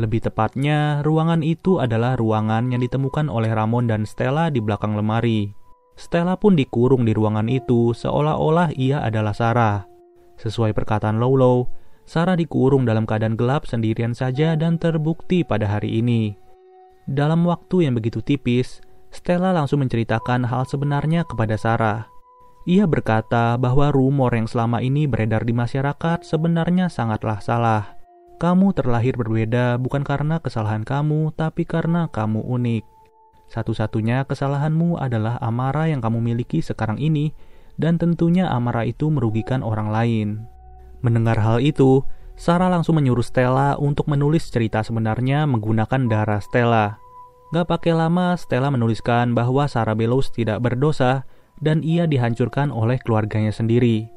Lebih 0.00 0.24
tepatnya, 0.24 1.04
ruangan 1.04 1.44
itu 1.44 1.76
adalah 1.76 2.16
ruangan 2.16 2.72
yang 2.72 2.80
ditemukan 2.80 3.28
oleh 3.28 3.52
Ramon 3.52 3.84
dan 3.84 4.08
Stella 4.08 4.48
di 4.48 4.64
belakang 4.64 4.96
lemari. 4.96 5.52
Stella 5.92 6.40
pun 6.40 6.56
dikurung 6.56 7.04
di 7.04 7.12
ruangan 7.12 7.44
itu 7.52 7.92
seolah-olah 7.92 8.72
ia 8.80 9.04
adalah 9.04 9.36
Sarah. 9.36 9.84
Sesuai 10.40 10.72
perkataan 10.72 11.20
Lolo, 11.20 11.68
Sarah 12.08 12.34
dikurung 12.34 12.88
dalam 12.88 13.04
keadaan 13.04 13.36
gelap 13.36 13.68
sendirian 13.68 14.16
saja 14.16 14.56
dan 14.56 14.80
terbukti 14.80 15.44
pada 15.44 15.68
hari 15.68 16.00
ini. 16.00 16.40
Dalam 17.04 17.44
waktu 17.44 17.84
yang 17.84 17.94
begitu 17.94 18.24
tipis, 18.24 18.80
Stella 19.12 19.52
langsung 19.52 19.84
menceritakan 19.84 20.48
hal 20.48 20.64
sebenarnya 20.64 21.28
kepada 21.28 21.60
Sarah. 21.60 22.08
Ia 22.64 22.88
berkata 22.88 23.60
bahwa 23.60 23.92
rumor 23.92 24.32
yang 24.32 24.48
selama 24.48 24.80
ini 24.80 25.04
beredar 25.04 25.44
di 25.44 25.52
masyarakat 25.52 26.24
sebenarnya 26.24 26.88
sangatlah 26.88 27.42
salah. 27.44 28.01
Kamu 28.42 28.74
terlahir 28.74 29.14
berbeda 29.14 29.78
bukan 29.78 30.02
karena 30.02 30.42
kesalahan 30.42 30.82
kamu, 30.82 31.30
tapi 31.38 31.62
karena 31.62 32.10
kamu 32.10 32.42
unik. 32.42 32.82
Satu-satunya 33.46 34.26
kesalahanmu 34.26 34.98
adalah 34.98 35.38
amarah 35.38 35.86
yang 35.86 36.02
kamu 36.02 36.18
miliki 36.18 36.58
sekarang 36.58 36.98
ini, 36.98 37.30
dan 37.78 38.02
tentunya 38.02 38.50
amarah 38.50 38.82
itu 38.82 39.14
merugikan 39.14 39.62
orang 39.62 39.94
lain. 39.94 40.28
Mendengar 41.06 41.38
hal 41.38 41.62
itu, 41.62 42.02
Sarah 42.34 42.66
langsung 42.66 42.98
menyuruh 42.98 43.22
Stella 43.22 43.78
untuk 43.78 44.10
menulis 44.10 44.50
cerita 44.50 44.82
sebenarnya 44.82 45.46
menggunakan 45.46 46.10
darah 46.10 46.42
Stella. 46.42 46.98
Gak 47.54 47.70
pakai 47.70 47.94
lama, 47.94 48.34
Stella 48.34 48.74
menuliskan 48.74 49.38
bahwa 49.38 49.70
Sarah 49.70 49.94
Belos 49.94 50.34
tidak 50.34 50.66
berdosa 50.66 51.30
dan 51.62 51.86
ia 51.86 52.10
dihancurkan 52.10 52.74
oleh 52.74 52.98
keluarganya 52.98 53.54
sendiri. 53.54 54.10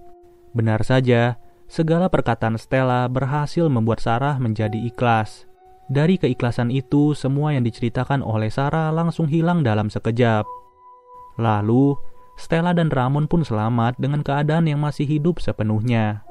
Benar 0.57 0.81
saja, 0.81 1.37
segala 1.65 2.07
perkataan 2.07 2.55
Stella 2.55 3.09
berhasil 3.09 3.65
membuat 3.67 4.01
Sarah 4.01 4.37
menjadi 4.37 4.77
ikhlas. 4.77 5.49
Dari 5.85 6.17
keikhlasan 6.17 6.73
itu, 6.73 7.13
semua 7.13 7.53
yang 7.53 7.61
diceritakan 7.61 8.25
oleh 8.25 8.49
Sarah 8.49 8.89
langsung 8.89 9.29
hilang 9.29 9.61
dalam 9.61 9.93
sekejap. 9.93 10.45
Lalu, 11.37 11.93
Stella 12.35 12.73
dan 12.73 12.89
Ramon 12.89 13.29
pun 13.29 13.45
selamat 13.45 13.95
dengan 14.01 14.25
keadaan 14.25 14.65
yang 14.65 14.81
masih 14.81 15.05
hidup 15.05 15.37
sepenuhnya. 15.37 16.25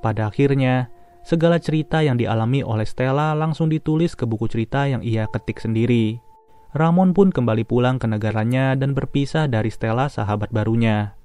Pada 0.00 0.32
akhirnya, 0.32 0.88
segala 1.26 1.58
cerita 1.58 2.00
yang 2.00 2.16
dialami 2.16 2.62
oleh 2.62 2.86
Stella 2.86 3.34
langsung 3.34 3.68
ditulis 3.68 4.14
ke 4.14 4.24
buku 4.24 4.48
cerita 4.48 4.86
yang 4.86 5.02
ia 5.02 5.28
ketik 5.28 5.60
sendiri. 5.60 6.22
Ramon 6.76 7.16
pun 7.16 7.32
kembali 7.32 7.64
pulang 7.64 7.96
ke 7.96 8.04
negaranya 8.04 8.76
dan 8.76 8.92
berpisah 8.92 9.48
dari 9.48 9.72
Stella 9.72 10.12
sahabat 10.12 10.52
barunya. 10.52 11.15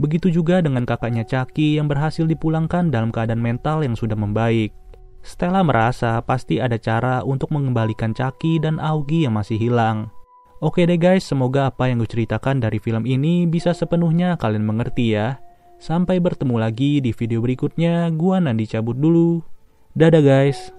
Begitu 0.00 0.32
juga 0.32 0.64
dengan 0.64 0.88
kakaknya 0.88 1.28
Chucky 1.28 1.76
yang 1.76 1.84
berhasil 1.84 2.24
dipulangkan 2.24 2.88
dalam 2.88 3.12
keadaan 3.12 3.44
mental 3.44 3.84
yang 3.84 3.92
sudah 3.92 4.16
membaik. 4.16 4.72
Stella 5.20 5.60
merasa 5.60 6.16
pasti 6.24 6.56
ada 6.56 6.80
cara 6.80 7.20
untuk 7.20 7.52
mengembalikan 7.52 8.16
Chucky 8.16 8.56
dan 8.56 8.80
Augie 8.80 9.28
yang 9.28 9.36
masih 9.36 9.60
hilang. 9.60 10.08
Oke 10.64 10.88
deh 10.88 10.96
guys, 10.96 11.28
semoga 11.28 11.68
apa 11.68 11.92
yang 11.92 12.00
gue 12.00 12.08
ceritakan 12.08 12.64
dari 12.64 12.80
film 12.80 13.04
ini 13.04 13.44
bisa 13.44 13.76
sepenuhnya 13.76 14.40
kalian 14.40 14.64
mengerti 14.64 15.12
ya. 15.16 15.36
Sampai 15.80 16.20
bertemu 16.20 16.60
lagi 16.60 17.00
di 17.00 17.12
video 17.16 17.40
berikutnya, 17.40 18.12
gua 18.12 18.40
Nandi 18.40 18.68
cabut 18.68 18.96
dulu. 18.96 19.40
Dadah 19.96 20.20
guys. 20.20 20.72